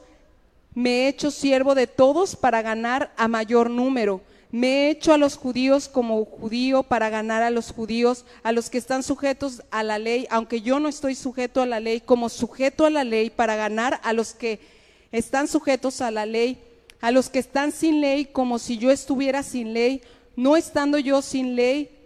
me 0.72 0.90
he 1.04 1.08
hecho 1.08 1.30
siervo 1.30 1.74
de 1.74 1.86
todos 1.86 2.34
para 2.34 2.62
ganar 2.62 3.12
a 3.18 3.28
mayor 3.28 3.68
número. 3.68 4.22
Me 4.50 4.68
he 4.68 4.90
hecho 4.90 5.12
a 5.12 5.18
los 5.18 5.36
judíos 5.36 5.86
como 5.90 6.24
judío 6.24 6.82
para 6.82 7.10
ganar 7.10 7.42
a 7.42 7.50
los 7.50 7.72
judíos, 7.72 8.24
a 8.42 8.52
los 8.52 8.70
que 8.70 8.78
están 8.78 9.02
sujetos 9.02 9.62
a 9.70 9.82
la 9.82 9.98
ley, 9.98 10.26
aunque 10.30 10.62
yo 10.62 10.80
no 10.80 10.88
estoy 10.88 11.14
sujeto 11.14 11.60
a 11.60 11.66
la 11.66 11.78
ley, 11.78 12.00
como 12.00 12.30
sujeto 12.30 12.86
a 12.86 12.90
la 12.90 13.04
ley 13.04 13.28
para 13.28 13.54
ganar 13.54 14.00
a 14.02 14.14
los 14.14 14.32
que 14.32 14.77
están 15.12 15.48
sujetos 15.48 16.00
a 16.00 16.10
la 16.10 16.26
ley, 16.26 16.62
a 17.00 17.10
los 17.10 17.30
que 17.30 17.38
están 17.38 17.72
sin 17.72 18.00
ley, 18.00 18.26
como 18.26 18.58
si 18.58 18.78
yo 18.78 18.90
estuviera 18.90 19.42
sin 19.42 19.72
ley, 19.72 20.02
no 20.36 20.56
estando 20.56 20.98
yo 20.98 21.22
sin 21.22 21.56
ley, 21.56 21.98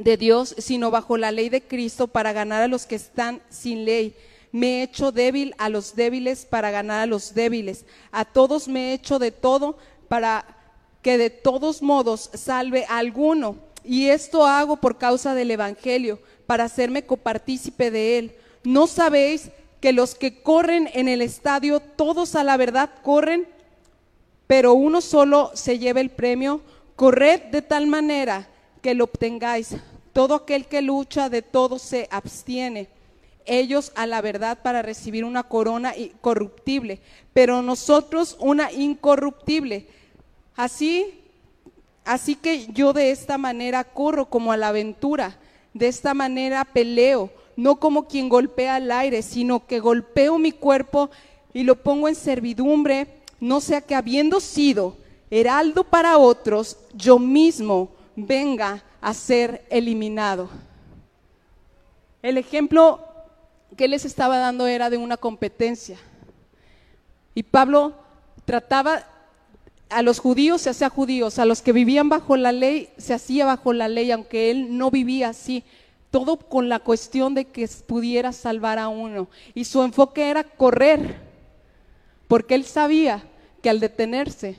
de 0.00 0.16
Dios, 0.16 0.54
sino 0.58 0.90
bajo 0.90 1.16
la 1.16 1.30
ley 1.30 1.48
de 1.48 1.62
Cristo 1.62 2.08
para 2.08 2.32
ganar 2.32 2.62
a 2.62 2.68
los 2.68 2.86
que 2.86 2.94
están 2.94 3.42
sin 3.50 3.84
ley. 3.84 4.14
Me 4.52 4.80
he 4.80 4.82
hecho 4.82 5.12
débil 5.12 5.54
a 5.58 5.68
los 5.68 5.94
débiles 5.94 6.44
para 6.44 6.70
ganar 6.70 7.00
a 7.00 7.06
los 7.06 7.34
débiles. 7.34 7.84
A 8.10 8.24
todos 8.24 8.66
me 8.66 8.90
he 8.90 8.94
hecho 8.94 9.18
de 9.18 9.30
todo 9.30 9.76
para 10.08 10.56
que 11.02 11.18
de 11.18 11.30
todos 11.30 11.82
modos 11.82 12.30
salve 12.34 12.84
a 12.88 12.98
alguno. 12.98 13.56
Y 13.84 14.08
esto 14.08 14.44
hago 14.44 14.76
por 14.76 14.98
causa 14.98 15.34
del 15.34 15.50
Evangelio, 15.50 16.18
para 16.46 16.64
hacerme 16.64 17.06
copartícipe 17.06 17.90
de 17.90 18.18
él. 18.18 18.34
¿No 18.64 18.86
sabéis 18.86 19.50
que 19.80 19.92
los 19.92 20.14
que 20.14 20.42
corren 20.42 20.88
en 20.92 21.08
el 21.08 21.22
estadio, 21.22 21.80
todos 21.80 22.34
a 22.34 22.44
la 22.44 22.56
verdad 22.56 22.90
corren, 23.02 23.48
pero 24.46 24.74
uno 24.74 25.00
solo 25.00 25.50
se 25.54 25.78
lleva 25.78 26.00
el 26.00 26.10
premio? 26.10 26.60
Corred 26.96 27.44
de 27.50 27.62
tal 27.62 27.86
manera 27.86 28.48
que 28.82 28.94
lo 28.94 29.04
obtengáis. 29.04 29.76
Todo 30.12 30.34
aquel 30.34 30.66
que 30.66 30.82
lucha 30.82 31.28
de 31.28 31.40
todo 31.40 31.78
se 31.78 32.08
abstiene. 32.10 32.88
Ellos 33.46 33.92
a 33.94 34.06
la 34.06 34.20
verdad 34.20 34.58
para 34.62 34.82
recibir 34.82 35.24
una 35.24 35.44
corona 35.44 35.94
corruptible, 36.20 37.00
pero 37.32 37.62
nosotros 37.62 38.36
una 38.38 38.70
incorruptible. 38.70 39.86
Así, 40.56 41.22
así 42.04 42.34
que 42.36 42.66
yo 42.66 42.92
de 42.92 43.12
esta 43.12 43.38
manera 43.38 43.84
corro 43.84 44.26
como 44.26 44.52
a 44.52 44.56
la 44.56 44.68
aventura, 44.68 45.38
de 45.72 45.88
esta 45.88 46.12
manera 46.12 46.64
peleo, 46.64 47.30
no 47.56 47.76
como 47.76 48.06
quien 48.06 48.28
golpea 48.28 48.76
al 48.76 48.90
aire, 48.90 49.22
sino 49.22 49.66
que 49.66 49.80
golpeo 49.80 50.38
mi 50.38 50.52
cuerpo 50.52 51.10
y 51.52 51.62
lo 51.62 51.76
pongo 51.76 52.08
en 52.08 52.14
servidumbre, 52.14 53.06
no 53.40 53.60
sea 53.60 53.80
que 53.80 53.94
habiendo 53.94 54.40
sido 54.40 54.96
heraldo 55.30 55.84
para 55.84 56.18
otros, 56.18 56.78
yo 56.94 57.18
mismo 57.18 57.90
venga 58.16 58.82
a 59.00 59.14
ser 59.14 59.64
eliminado. 59.70 60.48
El 62.22 62.36
ejemplo 62.36 63.00
que 63.76 63.88
les 63.88 64.04
estaba 64.04 64.38
dando 64.38 64.66
era 64.66 64.90
de 64.90 64.96
una 64.96 65.16
competencia. 65.16 65.98
Y 67.34 67.44
Pablo 67.44 67.94
trataba 68.44 69.06
a 69.90 70.02
los 70.02 70.20
judíos 70.20 70.62
se 70.62 70.70
hacía 70.70 70.88
judíos, 70.88 71.38
a 71.38 71.44
los 71.44 71.62
que 71.62 71.72
vivían 71.72 72.08
bajo 72.08 72.36
la 72.36 72.52
ley 72.52 72.90
se 72.96 73.12
hacía 73.12 73.44
bajo 73.44 73.72
la 73.72 73.88
ley, 73.88 74.10
aunque 74.12 74.50
él 74.50 74.78
no 74.78 74.90
vivía 74.90 75.30
así, 75.30 75.64
todo 76.10 76.36
con 76.36 76.68
la 76.68 76.80
cuestión 76.80 77.34
de 77.34 77.46
que 77.46 77.68
pudiera 77.86 78.32
salvar 78.32 78.78
a 78.78 78.88
uno. 78.88 79.28
Y 79.54 79.64
su 79.64 79.82
enfoque 79.82 80.28
era 80.28 80.44
correr, 80.44 81.20
porque 82.26 82.54
él 82.54 82.64
sabía 82.64 83.22
que 83.62 83.70
al 83.70 83.80
detenerse 83.80 84.56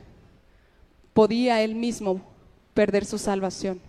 podía 1.13 1.61
él 1.61 1.75
mismo 1.75 2.21
perder 2.73 3.05
su 3.05 3.17
salvación. 3.17 3.81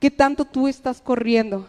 ¿Qué 0.00 0.10
tanto 0.10 0.44
tú 0.44 0.68
estás 0.68 1.00
corriendo? 1.00 1.66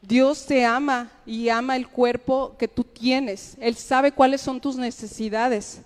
Dios 0.00 0.44
te 0.46 0.64
ama 0.64 1.10
y 1.24 1.48
ama 1.48 1.76
el 1.76 1.86
cuerpo 1.88 2.56
que 2.58 2.66
tú 2.66 2.82
tienes. 2.82 3.56
Él 3.60 3.76
sabe 3.76 4.10
cuáles 4.10 4.40
son 4.40 4.60
tus 4.60 4.76
necesidades, 4.76 5.80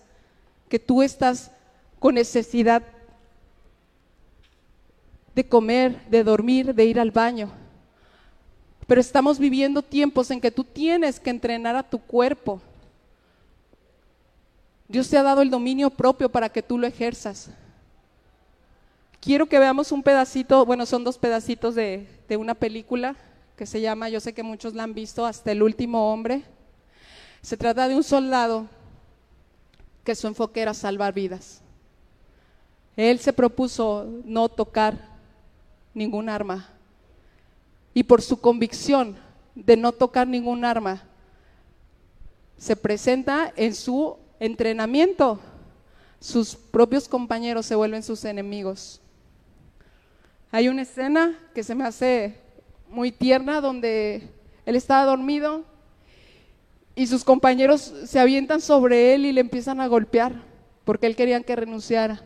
que 0.68 0.78
tú 0.78 1.02
estás 1.02 1.50
con 2.06 2.14
necesidad 2.14 2.84
de 5.34 5.48
comer, 5.48 6.00
de 6.08 6.22
dormir, 6.22 6.72
de 6.72 6.84
ir 6.84 7.00
al 7.00 7.10
baño. 7.10 7.50
Pero 8.86 9.00
estamos 9.00 9.40
viviendo 9.40 9.82
tiempos 9.82 10.30
en 10.30 10.40
que 10.40 10.52
tú 10.52 10.62
tienes 10.62 11.18
que 11.18 11.30
entrenar 11.30 11.74
a 11.74 11.82
tu 11.82 11.98
cuerpo. 11.98 12.60
Dios 14.86 15.10
te 15.10 15.18
ha 15.18 15.24
dado 15.24 15.42
el 15.42 15.50
dominio 15.50 15.90
propio 15.90 16.28
para 16.28 16.48
que 16.48 16.62
tú 16.62 16.78
lo 16.78 16.86
ejerzas. 16.86 17.50
Quiero 19.20 19.46
que 19.46 19.58
veamos 19.58 19.90
un 19.90 20.04
pedacito, 20.04 20.64
bueno, 20.64 20.86
son 20.86 21.02
dos 21.02 21.18
pedacitos 21.18 21.74
de, 21.74 22.06
una 22.38 22.54
película 22.54 23.16
que 23.56 23.66
se 23.66 23.80
llama, 23.80 24.10
yo 24.10 24.20
sé 24.20 24.32
que 24.32 24.44
muchos 24.44 24.74
la 24.74 24.84
han 24.84 24.94
visto, 24.94 25.26
Hasta 25.26 25.50
el 25.50 25.60
último 25.60 26.12
hombre. 26.12 26.44
Se 27.42 27.56
trata 27.56 27.88
de 27.88 27.96
un 27.96 28.04
soldado 28.04 28.68
que 30.04 30.14
su 30.14 30.28
enfoque 30.28 30.62
era 30.62 30.72
salvar 30.72 31.12
vidas. 31.12 31.65
Él 32.96 33.18
se 33.18 33.32
propuso 33.32 34.06
no 34.24 34.48
tocar 34.48 34.96
ningún 35.92 36.28
arma. 36.28 36.68
Y 37.92 38.02
por 38.02 38.22
su 38.22 38.40
convicción 38.40 39.16
de 39.54 39.76
no 39.76 39.92
tocar 39.92 40.26
ningún 40.26 40.64
arma, 40.64 41.02
se 42.58 42.76
presenta 42.76 43.52
en 43.56 43.74
su 43.74 44.16
entrenamiento, 44.40 45.40
sus 46.20 46.54
propios 46.56 47.08
compañeros 47.08 47.66
se 47.66 47.74
vuelven 47.74 48.02
sus 48.02 48.24
enemigos. 48.24 49.00
Hay 50.50 50.68
una 50.68 50.82
escena 50.82 51.38
que 51.54 51.62
se 51.62 51.74
me 51.74 51.84
hace 51.84 52.38
muy 52.88 53.12
tierna 53.12 53.60
donde 53.60 54.28
él 54.64 54.76
estaba 54.76 55.04
dormido 55.04 55.64
y 56.94 57.06
sus 57.06 57.24
compañeros 57.24 57.92
se 58.06 58.18
avientan 58.18 58.60
sobre 58.60 59.14
él 59.14 59.26
y 59.26 59.32
le 59.32 59.42
empiezan 59.42 59.80
a 59.80 59.86
golpear 59.86 60.42
porque 60.84 61.06
él 61.06 61.16
querían 61.16 61.44
que 61.44 61.56
renunciara. 61.56 62.22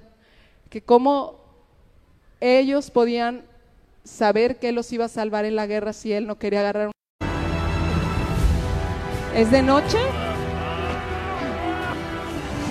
Que 0.70 0.80
cómo 0.82 1.40
ellos 2.38 2.92
podían 2.92 3.44
saber 4.04 4.60
que 4.60 4.68
él 4.68 4.76
los 4.76 4.92
iba 4.92 5.06
a 5.06 5.08
salvar 5.08 5.44
en 5.44 5.56
la 5.56 5.66
guerra 5.66 5.92
si 5.92 6.12
él 6.12 6.28
no 6.28 6.38
quería 6.38 6.60
agarrar 6.60 6.86
un... 6.86 6.92
¿Es 9.34 9.50
de 9.50 9.62
noche? 9.62 9.98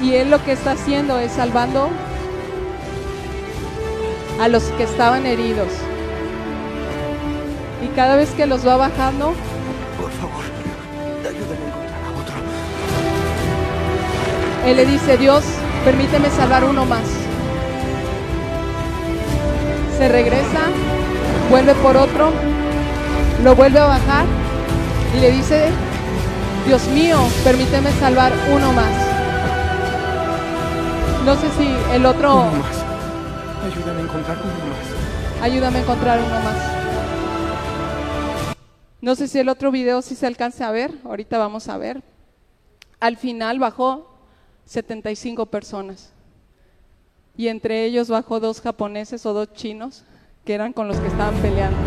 Y 0.02 0.14
él 0.14 0.32
lo 0.32 0.41
que 0.45 0.54
está 0.54 0.72
haciendo 0.72 1.20
es 1.20 1.34
salvando 1.34 1.89
a 4.39 4.47
los 4.47 4.64
que 4.64 4.84
estaban 4.84 5.26
heridos. 5.26 5.68
Y 7.84 7.88
cada 7.95 8.16
vez 8.16 8.30
que 8.32 8.45
los 8.45 8.66
va 8.66 8.78
bajando, 8.78 9.34
por 10.00 10.12
favor, 10.12 10.45
ayúdame 11.20 11.66
a 11.66 11.68
encontrar 11.68 12.04
a 12.06 12.12
otro. 12.22 12.36
Él 14.68 14.78
le 14.78 14.86
dice, 14.86 15.18
Dios, 15.18 15.43
permíteme 15.84 16.30
salvar 16.30 16.64
uno 16.64 16.86
más. 16.86 17.29
Se 20.00 20.08
regresa, 20.08 20.62
vuelve 21.50 21.76
por 21.76 21.97
otro, 21.97 22.32
lo 23.43 23.54
vuelve 23.54 23.80
a 23.80 23.86
bajar 23.86 24.26
y 25.14 25.20
le 25.20 25.30
dice, 25.30 25.72
Dios 26.66 26.88
mío, 26.88 27.18
permíteme 27.43 27.91
salvar 27.91 28.32
uno 28.50 28.72
más. 28.72 28.93
No 31.26 31.36
sé 31.36 31.50
si 31.52 31.76
el 31.93 32.06
otro... 32.06 32.43
Uno 32.43 32.52
más. 32.54 32.78
Ayúdame 33.66 34.00
a 34.00 34.04
encontrar 34.04 34.38
uno 34.41 34.54
más. 34.54 35.41
Ayúdame 35.41 35.78
a 35.80 35.82
encontrar 35.82 36.20
uno 36.20 36.39
más. 36.39 36.56
No 39.02 39.16
sé 39.16 39.28
si 39.28 39.38
el 39.39 39.50
otro 39.50 39.70
video 39.70 40.02
sí 40.02 40.16
se 40.16 40.28
alcance 40.28 40.64
a 40.64 40.72
ver. 40.72 40.93
Ahorita 41.04 41.38
vamos 41.38 41.68
a 41.68 41.78
ver. 41.78 42.02
Al 43.02 43.18
final 43.18 43.60
bajó 43.60 44.18
75 44.64 45.47
personas. 45.47 46.14
Y 47.40 47.48
entre 47.48 47.86
ellos 47.86 48.10
bajó 48.10 48.42
dos 48.42 48.60
japoneses 48.60 49.26
o 49.26 49.32
dos 49.32 49.54
chinos 49.54 50.04
que 50.44 50.54
eran 50.54 50.74
con 50.74 50.90
los 50.90 50.98
que 50.98 51.08
estaban 51.08 51.34
peleando. 51.42 51.78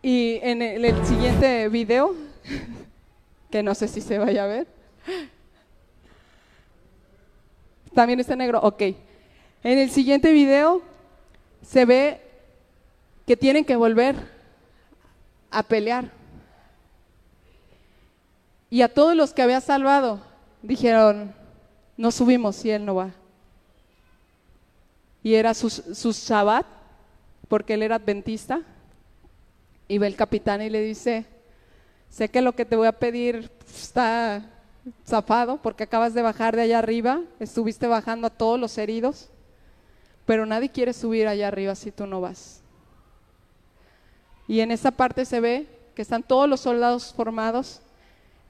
Y 0.00 0.38
en 0.42 0.62
el, 0.62 0.86
el 0.86 1.04
siguiente 1.04 1.68
video 1.68 2.14
que 3.50 3.62
no 3.62 3.74
sé 3.74 3.88
si 3.88 4.00
se 4.00 4.16
vaya 4.16 4.44
a 4.44 4.46
ver, 4.46 4.66
También 7.94 8.18
está 8.18 8.34
negro, 8.34 8.58
ok. 8.62 8.80
En 9.62 9.78
el 9.78 9.90
siguiente 9.90 10.32
video 10.32 10.80
se 11.60 11.84
ve 11.84 12.22
que 13.26 13.36
tienen 13.36 13.66
que 13.66 13.76
volver 13.76 14.16
a 15.50 15.62
pelear. 15.62 16.21
Y 18.72 18.80
a 18.80 18.88
todos 18.88 19.14
los 19.14 19.34
que 19.34 19.42
había 19.42 19.60
salvado 19.60 20.18
dijeron, 20.62 21.34
no 21.98 22.10
subimos 22.10 22.64
y 22.64 22.70
él 22.70 22.86
no 22.86 22.94
va. 22.94 23.10
Y 25.22 25.34
era 25.34 25.52
su, 25.52 25.68
su 25.68 26.12
Shabbat, 26.12 26.64
porque 27.48 27.74
él 27.74 27.82
era 27.82 27.96
adventista. 27.96 28.62
Y 29.88 29.98
ve 29.98 30.06
el 30.06 30.16
capitán 30.16 30.62
y 30.62 30.70
le 30.70 30.80
dice, 30.80 31.26
sé 32.08 32.30
que 32.30 32.40
lo 32.40 32.54
que 32.54 32.64
te 32.64 32.76
voy 32.76 32.86
a 32.86 32.92
pedir 32.92 33.50
está 33.66 34.42
zafado 35.06 35.58
porque 35.58 35.82
acabas 35.82 36.14
de 36.14 36.22
bajar 36.22 36.56
de 36.56 36.62
allá 36.62 36.78
arriba, 36.78 37.20
estuviste 37.40 37.86
bajando 37.86 38.28
a 38.28 38.30
todos 38.30 38.58
los 38.58 38.78
heridos, 38.78 39.28
pero 40.24 40.46
nadie 40.46 40.70
quiere 40.70 40.94
subir 40.94 41.28
allá 41.28 41.48
arriba 41.48 41.74
si 41.74 41.92
tú 41.92 42.06
no 42.06 42.22
vas. 42.22 42.62
Y 44.48 44.60
en 44.60 44.70
esa 44.70 44.92
parte 44.92 45.26
se 45.26 45.40
ve 45.40 45.66
que 45.94 46.00
están 46.00 46.22
todos 46.22 46.48
los 46.48 46.60
soldados 46.60 47.12
formados 47.12 47.82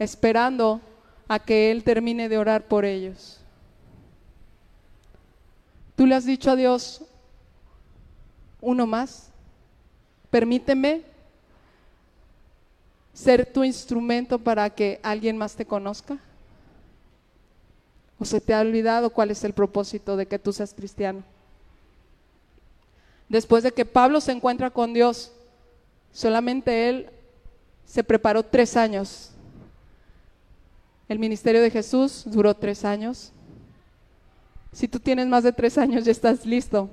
esperando 0.03 0.81
a 1.29 1.39
que 1.39 1.71
Él 1.71 1.85
termine 1.85 2.29
de 2.29 2.39
orar 2.39 2.67
por 2.67 2.85
ellos. 2.85 3.41
Tú 5.97 6.07
le 6.07 6.15
has 6.15 6.25
dicho 6.25 6.51
a 6.51 6.57
Dios, 6.57 7.03
uno 8.61 8.87
más, 8.87 9.29
permíteme 10.31 11.03
ser 13.13 13.47
tu 13.47 13.63
instrumento 13.65 14.39
para 14.39 14.71
que 14.71 14.99
alguien 15.03 15.37
más 15.37 15.55
te 15.55 15.67
conozca? 15.67 16.19
¿O 18.19 18.25
se 18.25 18.41
te 18.41 18.55
ha 18.55 18.61
olvidado 18.61 19.11
cuál 19.11 19.31
es 19.31 19.45
el 19.45 19.53
propósito 19.53 20.17
de 20.17 20.27
que 20.27 20.39
tú 20.39 20.53
seas 20.53 20.73
cristiano? 20.73 21.23
Después 23.29 23.63
de 23.63 23.73
que 23.73 23.85
Pablo 23.85 24.21
se 24.21 24.33
encuentra 24.33 24.71
con 24.71 24.93
Dios, 24.93 25.33
solamente 26.13 26.89
él 26.89 27.11
se 27.85 28.05
preparó 28.05 28.43
tres 28.43 28.77
años. 28.77 29.31
El 31.13 31.19
ministerio 31.19 31.61
de 31.61 31.71
Jesús 31.71 32.23
duró 32.25 32.55
tres 32.55 32.87
años. 32.87 33.33
Si 34.73 34.89
tú 34.89 34.99
tienes 34.99 35.27
más 35.27 35.45
de 35.45 35.53
tres 35.53 35.77
años, 35.77 36.07
ya 36.07 36.11
estás 36.11 36.47
listo. 36.47 36.89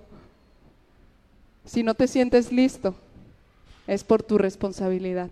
Si 1.63 1.83
no 1.83 1.93
te 1.93 2.05
sientes 2.05 2.51
listo, 2.51 2.95
es 3.87 4.03
por 4.03 4.21
tu 4.21 4.37
responsabilidad. 4.37 5.29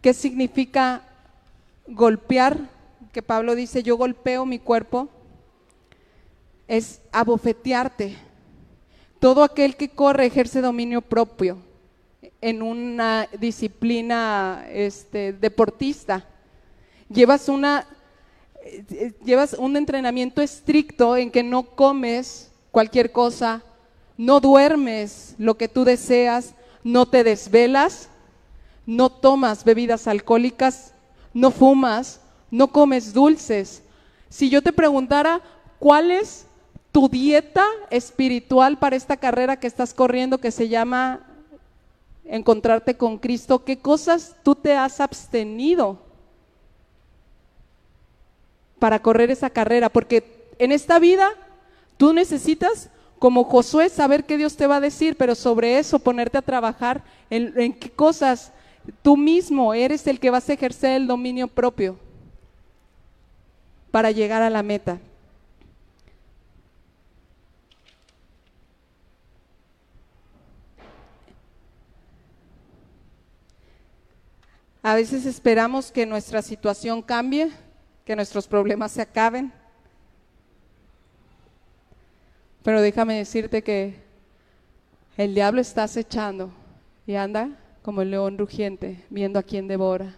¿Qué 0.00 0.14
significa 0.14 1.02
golpear? 1.88 2.70
Que 3.12 3.20
Pablo 3.20 3.56
dice, 3.56 3.82
yo 3.82 3.96
golpeo 3.96 4.46
mi 4.46 4.60
cuerpo. 4.60 5.08
Es 6.68 7.00
abofetearte. 7.10 8.16
Todo 9.18 9.42
aquel 9.42 9.74
que 9.74 9.88
corre 9.88 10.24
ejerce 10.24 10.60
dominio 10.60 11.02
propio 11.02 11.73
en 12.40 12.62
una 12.62 13.28
disciplina 13.38 14.66
este, 14.70 15.32
deportista. 15.32 16.26
Llevas, 17.08 17.48
una, 17.48 17.86
llevas 19.24 19.54
un 19.54 19.76
entrenamiento 19.76 20.42
estricto 20.42 21.16
en 21.16 21.30
que 21.30 21.42
no 21.42 21.62
comes 21.62 22.50
cualquier 22.70 23.12
cosa, 23.12 23.62
no 24.16 24.40
duermes 24.40 25.34
lo 25.38 25.56
que 25.56 25.68
tú 25.68 25.84
deseas, 25.84 26.54
no 26.82 27.06
te 27.06 27.24
desvelas, 27.24 28.08
no 28.86 29.10
tomas 29.10 29.64
bebidas 29.64 30.06
alcohólicas, 30.06 30.92
no 31.32 31.50
fumas, 31.50 32.20
no 32.50 32.68
comes 32.68 33.12
dulces. 33.12 33.82
Si 34.28 34.50
yo 34.50 34.62
te 34.62 34.72
preguntara 34.72 35.40
cuál 35.78 36.10
es 36.10 36.46
tu 36.92 37.08
dieta 37.08 37.66
espiritual 37.90 38.78
para 38.78 38.96
esta 38.96 39.16
carrera 39.16 39.58
que 39.58 39.66
estás 39.66 39.92
corriendo 39.92 40.38
que 40.38 40.50
se 40.50 40.68
llama 40.68 41.26
encontrarte 42.24 42.96
con 42.96 43.18
Cristo, 43.18 43.64
¿qué 43.64 43.78
cosas 43.78 44.36
tú 44.42 44.54
te 44.54 44.76
has 44.76 45.00
abstenido 45.00 45.98
para 48.78 49.00
correr 49.00 49.30
esa 49.30 49.50
carrera? 49.50 49.88
Porque 49.88 50.48
en 50.58 50.72
esta 50.72 50.98
vida 50.98 51.28
tú 51.96 52.12
necesitas, 52.12 52.90
como 53.18 53.44
Josué, 53.44 53.88
saber 53.88 54.24
qué 54.24 54.36
Dios 54.36 54.56
te 54.56 54.66
va 54.66 54.76
a 54.76 54.80
decir, 54.80 55.16
pero 55.16 55.34
sobre 55.34 55.78
eso 55.78 55.98
ponerte 55.98 56.38
a 56.38 56.42
trabajar 56.42 57.04
en, 57.30 57.58
en 57.60 57.72
qué 57.72 57.90
cosas 57.90 58.52
Tú 59.02 59.16
mismo 59.16 59.72
eres 59.72 60.06
el 60.06 60.20
que 60.20 60.30
vas 60.30 60.48
a 60.48 60.52
ejercer 60.52 60.92
el 60.92 61.06
dominio 61.06 61.48
propio 61.48 61.96
para 63.90 64.10
llegar 64.10 64.42
a 64.42 64.50
la 64.50 64.62
meta. 64.62 64.98
A 74.86 74.94
veces 74.94 75.24
esperamos 75.24 75.90
que 75.90 76.04
nuestra 76.04 76.42
situación 76.42 77.00
cambie, 77.00 77.50
que 78.04 78.14
nuestros 78.14 78.46
problemas 78.46 78.92
se 78.92 79.00
acaben. 79.00 79.50
Pero 82.62 82.82
déjame 82.82 83.16
decirte 83.16 83.62
que 83.62 83.94
el 85.16 85.34
diablo 85.34 85.62
está 85.62 85.84
acechando 85.84 86.52
y 87.06 87.14
anda 87.14 87.58
como 87.80 88.02
el 88.02 88.10
león 88.10 88.36
rugiente, 88.36 89.02
viendo 89.08 89.38
a 89.38 89.42
quien 89.42 89.68
devora, 89.68 90.16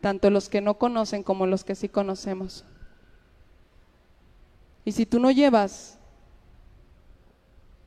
tanto 0.00 0.30
los 0.30 0.48
que 0.48 0.60
no 0.60 0.78
conocen 0.78 1.24
como 1.24 1.44
los 1.44 1.64
que 1.64 1.74
sí 1.74 1.88
conocemos. 1.88 2.64
Y 4.84 4.92
si 4.92 5.06
tú 5.06 5.18
no 5.18 5.32
llevas 5.32 5.98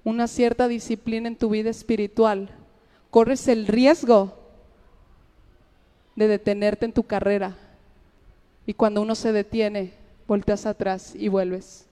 una 0.03 0.27
cierta 0.27 0.67
disciplina 0.67 1.29
en 1.29 1.37
tu 1.37 1.49
vida 1.49 1.69
espiritual, 1.69 2.49
corres 3.09 3.47
el 3.47 3.67
riesgo 3.67 4.40
de 6.21 6.27
detenerte 6.27 6.85
en 6.85 6.93
tu 6.93 7.01
carrera. 7.01 7.57
Y 8.67 8.75
cuando 8.75 9.01
uno 9.01 9.15
se 9.15 9.31
detiene, 9.31 9.91
volteas 10.27 10.67
atrás 10.67 11.15
y 11.15 11.29
vuelves 11.29 11.87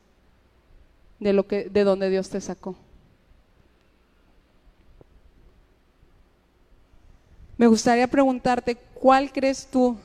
de 1.19 1.33
lo 1.33 1.47
que 1.47 1.63
de 1.67 1.83
donde 1.83 2.11
Dios 2.11 2.29
te 2.29 2.39
sacó. 2.39 2.75
Me 7.57 7.65
gustaría 7.65 8.07
preguntarte, 8.07 8.75
¿cuál 8.93 9.33
crees 9.33 9.65
tú 9.65 9.97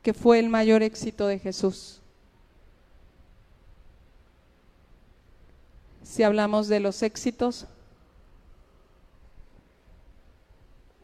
que 0.00 0.14
fue 0.14 0.38
el 0.38 0.48
mayor 0.48 0.82
éxito 0.82 1.26
de 1.26 1.38
Jesús? 1.38 2.00
Si 6.02 6.22
hablamos 6.22 6.68
de 6.68 6.80
los 6.80 7.02
éxitos, 7.02 7.66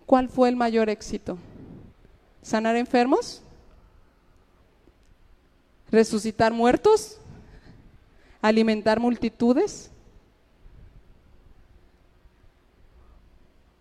¿cuál 0.06 0.30
fue 0.30 0.48
el 0.48 0.56
mayor 0.56 0.88
éxito? 0.88 1.36
¿Sanar 2.42 2.76
enfermos? 2.76 3.42
¿Resucitar 5.90 6.52
muertos? 6.52 7.18
¿Alimentar 8.40 9.00
multitudes? 9.00 9.90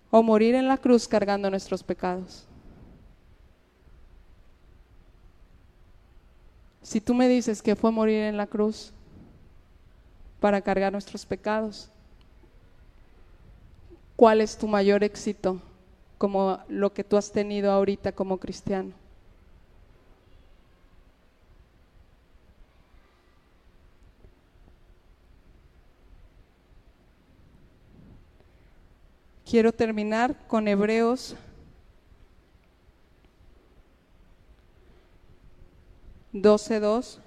o 0.10 0.24
morir 0.24 0.56
en 0.56 0.68
la 0.68 0.78
cruz 0.78 1.08
cargando 1.08 1.50
nuestros 1.50 1.84
pecados. 1.84 2.46
Si 6.82 7.02
tú 7.02 7.14
me 7.14 7.28
dices 7.28 7.62
que 7.62 7.76
fue 7.76 7.92
morir 7.92 8.24
en 8.24 8.38
la 8.38 8.48
cruz 8.48 8.94
para 10.40 10.62
cargar 10.62 10.92
nuestros 10.92 11.26
pecados, 11.26 11.90
¿cuál 14.16 14.40
es 14.40 14.58
tu 14.58 14.68
mayor 14.68 15.04
éxito 15.04 15.62
como 16.18 16.60
lo 16.68 16.94
que 16.94 17.04
tú 17.04 17.18
has 17.18 17.32
tenido 17.32 17.72
ahorita 17.72 18.12
como 18.12 18.38
cristiano? 18.38 18.94
Quiero 29.50 29.72
terminar 29.72 30.36
con 30.48 30.68
Hebreos 30.68 31.36
12.2. 36.34 37.27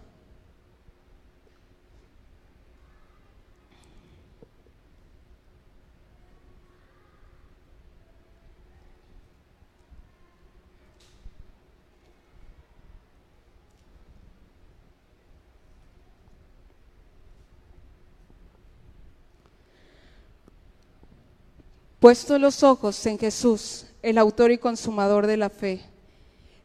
Puesto 22.00 22.38
los 22.38 22.62
ojos 22.62 23.04
en 23.04 23.18
Jesús, 23.18 23.84
el 24.02 24.16
autor 24.16 24.50
y 24.50 24.58
consumador 24.58 25.26
de 25.26 25.36
la 25.36 25.50
fe, 25.50 25.82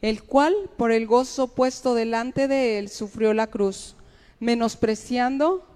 el 0.01 0.23
cual 0.23 0.55
por 0.77 0.93
el 0.93 1.07
gozo 1.07 1.47
puesto 1.47 1.93
delante 1.93 2.47
de 2.47 2.79
él 2.79 2.87
sufrió 2.87 3.33
la 3.33 3.47
cruz, 3.47 3.95
menospreciando 4.39 5.67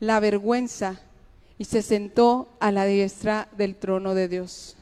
la 0.00 0.20
vergüenza, 0.20 1.02
y 1.58 1.66
se 1.66 1.82
sentó 1.82 2.48
a 2.60 2.72
la 2.72 2.86
diestra 2.86 3.48
del 3.56 3.76
trono 3.76 4.14
de 4.14 4.26
Dios. 4.26 4.74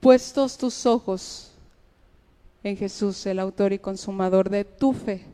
Puestos 0.00 0.58
tus 0.58 0.84
ojos 0.86 1.50
en 2.62 2.76
Jesús, 2.76 3.24
el 3.26 3.38
autor 3.38 3.72
y 3.72 3.78
consumador 3.78 4.50
de 4.50 4.64
tu 4.64 4.92
fe. 4.92 5.24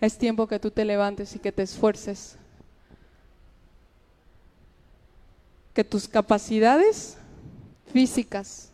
Es 0.00 0.18
tiempo 0.18 0.46
que 0.46 0.58
tú 0.58 0.70
te 0.70 0.84
levantes 0.84 1.34
y 1.36 1.38
que 1.38 1.52
te 1.52 1.62
esfuerces. 1.62 2.36
Que 5.74 5.84
tus 5.84 6.08
capacidades 6.08 7.16
físicas, 7.92 8.70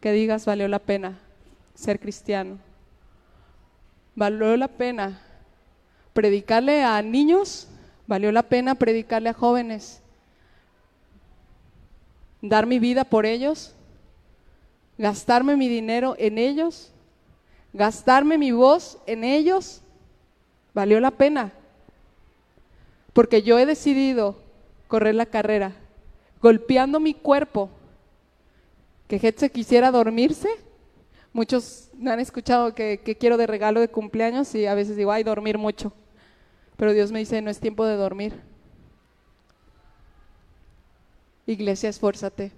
que 0.00 0.12
digas 0.12 0.44
valió 0.44 0.68
la 0.68 0.78
pena 0.78 1.18
ser 1.74 2.00
cristiano. 2.00 2.58
Valió 4.14 4.56
la 4.56 4.68
pena 4.68 5.20
predicarle 6.12 6.82
a 6.82 7.00
niños, 7.02 7.68
valió 8.06 8.32
la 8.32 8.42
pena 8.42 8.74
predicarle 8.74 9.28
a 9.28 9.34
jóvenes. 9.34 10.00
Dar 12.40 12.66
mi 12.66 12.78
vida 12.78 13.04
por 13.04 13.26
ellos, 13.26 13.74
gastarme 14.96 15.56
mi 15.56 15.68
dinero 15.68 16.16
en 16.18 16.38
ellos, 16.38 16.90
gastarme 17.72 18.38
mi 18.38 18.50
voz 18.50 18.98
en 19.06 19.22
ellos, 19.22 19.82
valió 20.74 20.98
la 20.98 21.12
pena. 21.12 21.52
Porque 23.12 23.42
yo 23.42 23.58
he 23.58 23.66
decidido 23.66 24.36
correr 24.88 25.14
la 25.14 25.26
carrera, 25.26 25.72
golpeando 26.42 26.98
mi 26.98 27.14
cuerpo. 27.14 27.70
Que 29.06 29.18
gente 29.18 29.50
quisiera 29.50 29.90
dormirse. 29.90 30.48
Muchos 31.32 31.90
me 31.96 32.10
han 32.10 32.20
escuchado 32.20 32.74
que, 32.74 33.00
que 33.04 33.16
quiero 33.16 33.36
de 33.36 33.46
regalo 33.46 33.80
de 33.80 33.88
cumpleaños 33.88 34.54
y 34.54 34.66
a 34.66 34.74
veces 34.74 34.96
digo, 34.96 35.12
ay, 35.12 35.22
dormir 35.22 35.56
mucho. 35.56 35.92
Pero 36.76 36.92
Dios 36.92 37.12
me 37.12 37.20
dice, 37.20 37.40
no 37.40 37.50
es 37.50 37.60
tiempo 37.60 37.84
de 37.84 37.96
dormir. 37.96 38.40
Iglesia, 41.46 41.88
esfuérzate. 41.88 42.52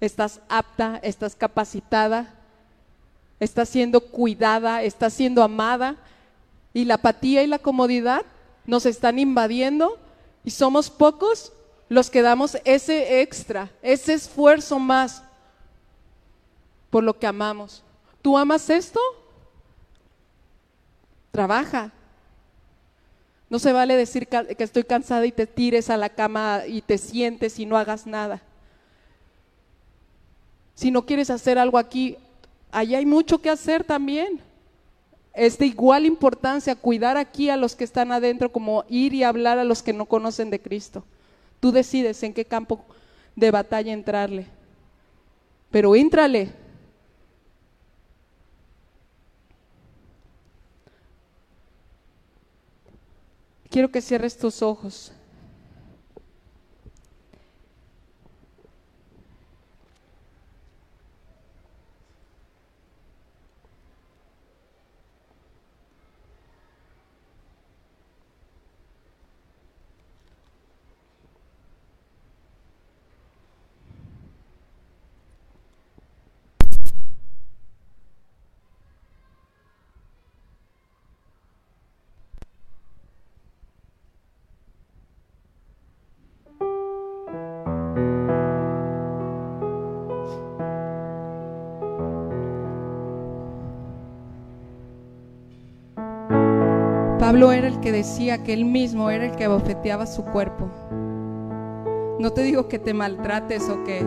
Estás 0.00 0.40
apta, 0.48 0.98
estás 1.02 1.34
capacitada, 1.34 2.34
estás 3.40 3.68
siendo 3.68 4.00
cuidada, 4.00 4.82
estás 4.82 5.12
siendo 5.12 5.42
amada 5.42 5.96
y 6.72 6.84
la 6.84 6.94
apatía 6.94 7.42
y 7.42 7.46
la 7.46 7.58
comodidad 7.58 8.22
nos 8.66 8.86
están 8.86 9.18
invadiendo 9.18 9.98
y 10.48 10.50
somos 10.50 10.88
pocos 10.88 11.52
los 11.90 12.08
que 12.08 12.22
damos 12.22 12.56
ese 12.64 13.20
extra, 13.20 13.70
ese 13.82 14.14
esfuerzo 14.14 14.78
más 14.78 15.22
por 16.88 17.04
lo 17.04 17.18
que 17.18 17.26
amamos. 17.26 17.82
¿Tú 18.22 18.38
amas 18.38 18.70
esto? 18.70 18.98
Trabaja. 21.32 21.92
No 23.50 23.58
se 23.58 23.74
vale 23.74 23.94
decir 23.94 24.26
que 24.26 24.64
estoy 24.64 24.84
cansada 24.84 25.26
y 25.26 25.32
te 25.32 25.46
tires 25.46 25.90
a 25.90 25.98
la 25.98 26.08
cama 26.08 26.62
y 26.66 26.80
te 26.80 26.96
sientes 26.96 27.58
y 27.58 27.66
no 27.66 27.76
hagas 27.76 28.06
nada. 28.06 28.40
Si 30.76 30.90
no 30.90 31.04
quieres 31.04 31.28
hacer 31.28 31.58
algo 31.58 31.76
aquí, 31.76 32.16
allá 32.70 32.96
hay 32.96 33.04
mucho 33.04 33.36
que 33.42 33.50
hacer 33.50 33.84
también. 33.84 34.40
Es 35.38 35.56
de 35.56 35.66
igual 35.66 36.04
importancia 36.04 36.74
cuidar 36.74 37.16
aquí 37.16 37.48
a 37.48 37.56
los 37.56 37.76
que 37.76 37.84
están 37.84 38.10
adentro 38.10 38.50
como 38.50 38.84
ir 38.88 39.14
y 39.14 39.22
hablar 39.22 39.56
a 39.56 39.62
los 39.62 39.84
que 39.84 39.92
no 39.92 40.04
conocen 40.04 40.50
de 40.50 40.60
Cristo. 40.60 41.04
Tú 41.60 41.70
decides 41.70 42.20
en 42.24 42.34
qué 42.34 42.44
campo 42.44 42.84
de 43.36 43.52
batalla 43.52 43.92
entrarle. 43.92 44.48
Pero 45.70 45.94
entrale. 45.94 46.50
Quiero 53.70 53.92
que 53.92 54.02
cierres 54.02 54.36
tus 54.36 54.60
ojos. 54.60 55.12
Era 97.38 97.68
el 97.68 97.78
que 97.78 97.92
decía 97.92 98.42
que 98.42 98.52
él 98.52 98.64
mismo 98.64 99.10
era 99.10 99.24
el 99.26 99.36
que 99.36 99.46
bofeteaba 99.46 100.06
su 100.06 100.24
cuerpo. 100.24 100.68
No 102.18 102.32
te 102.32 102.42
digo 102.42 102.66
que 102.66 102.80
te 102.80 102.92
maltrates 102.92 103.70
o 103.70 103.84
que 103.84 104.04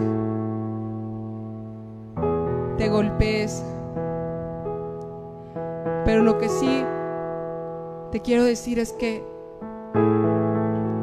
te 2.78 2.90
golpees, 2.90 3.64
pero 6.04 6.24
lo 6.24 6.38
que 6.40 6.50
sí 6.50 6.84
te 8.12 8.20
quiero 8.20 8.44
decir 8.44 8.80
es 8.80 8.92
que 8.92 9.24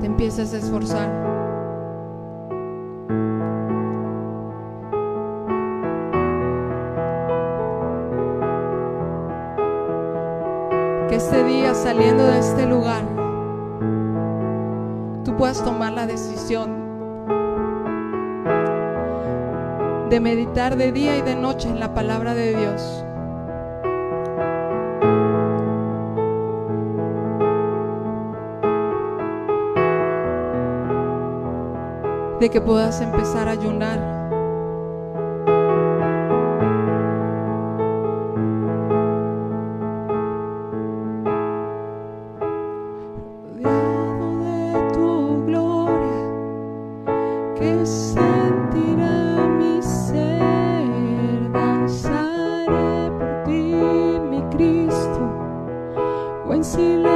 te 0.00 0.06
empieces 0.06 0.52
a 0.52 0.58
esforzar. 0.58 1.27
Día 11.48 11.74
saliendo 11.74 12.26
de 12.26 12.38
este 12.38 12.66
lugar, 12.66 13.02
tú 15.24 15.34
puedas 15.34 15.64
tomar 15.64 15.92
la 15.94 16.06
decisión 16.06 16.76
de 20.10 20.20
meditar 20.20 20.76
de 20.76 20.92
día 20.92 21.16
y 21.16 21.22
de 21.22 21.36
noche 21.36 21.68
en 21.68 21.80
la 21.80 21.94
palabra 21.94 22.34
de 22.34 22.54
Dios. 22.54 23.04
De 32.40 32.50
que 32.50 32.60
puedas 32.60 33.00
empezar 33.00 33.48
a 33.48 33.52
ayunar 33.52 34.17
solo 56.64 57.07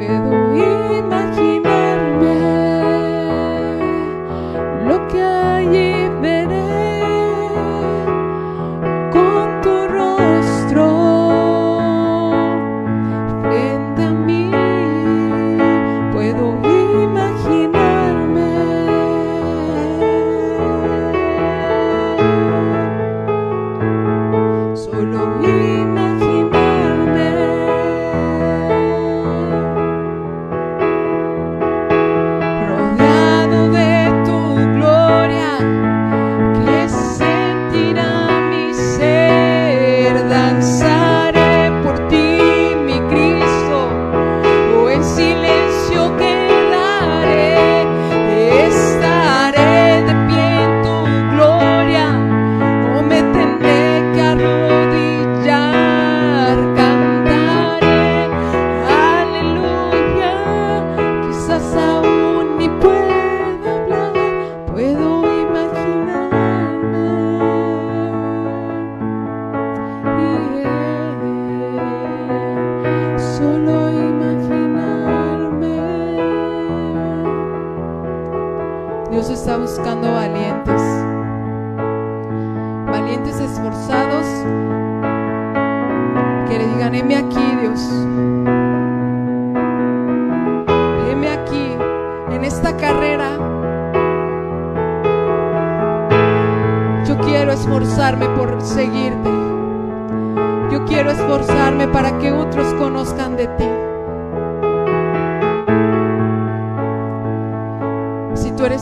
With 0.00 0.08
the 0.08 0.38
wind 0.54 1.19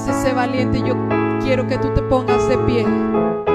quieres 0.04 0.22
ser 0.22 0.34
valiente, 0.34 0.80
yo 0.86 0.94
quiero 1.42 1.66
que 1.66 1.78
tú 1.78 1.92
te 1.94 2.02
pongas 2.02 2.48
de 2.48 2.58
pie. 2.58 3.47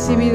recibir 0.00 0.29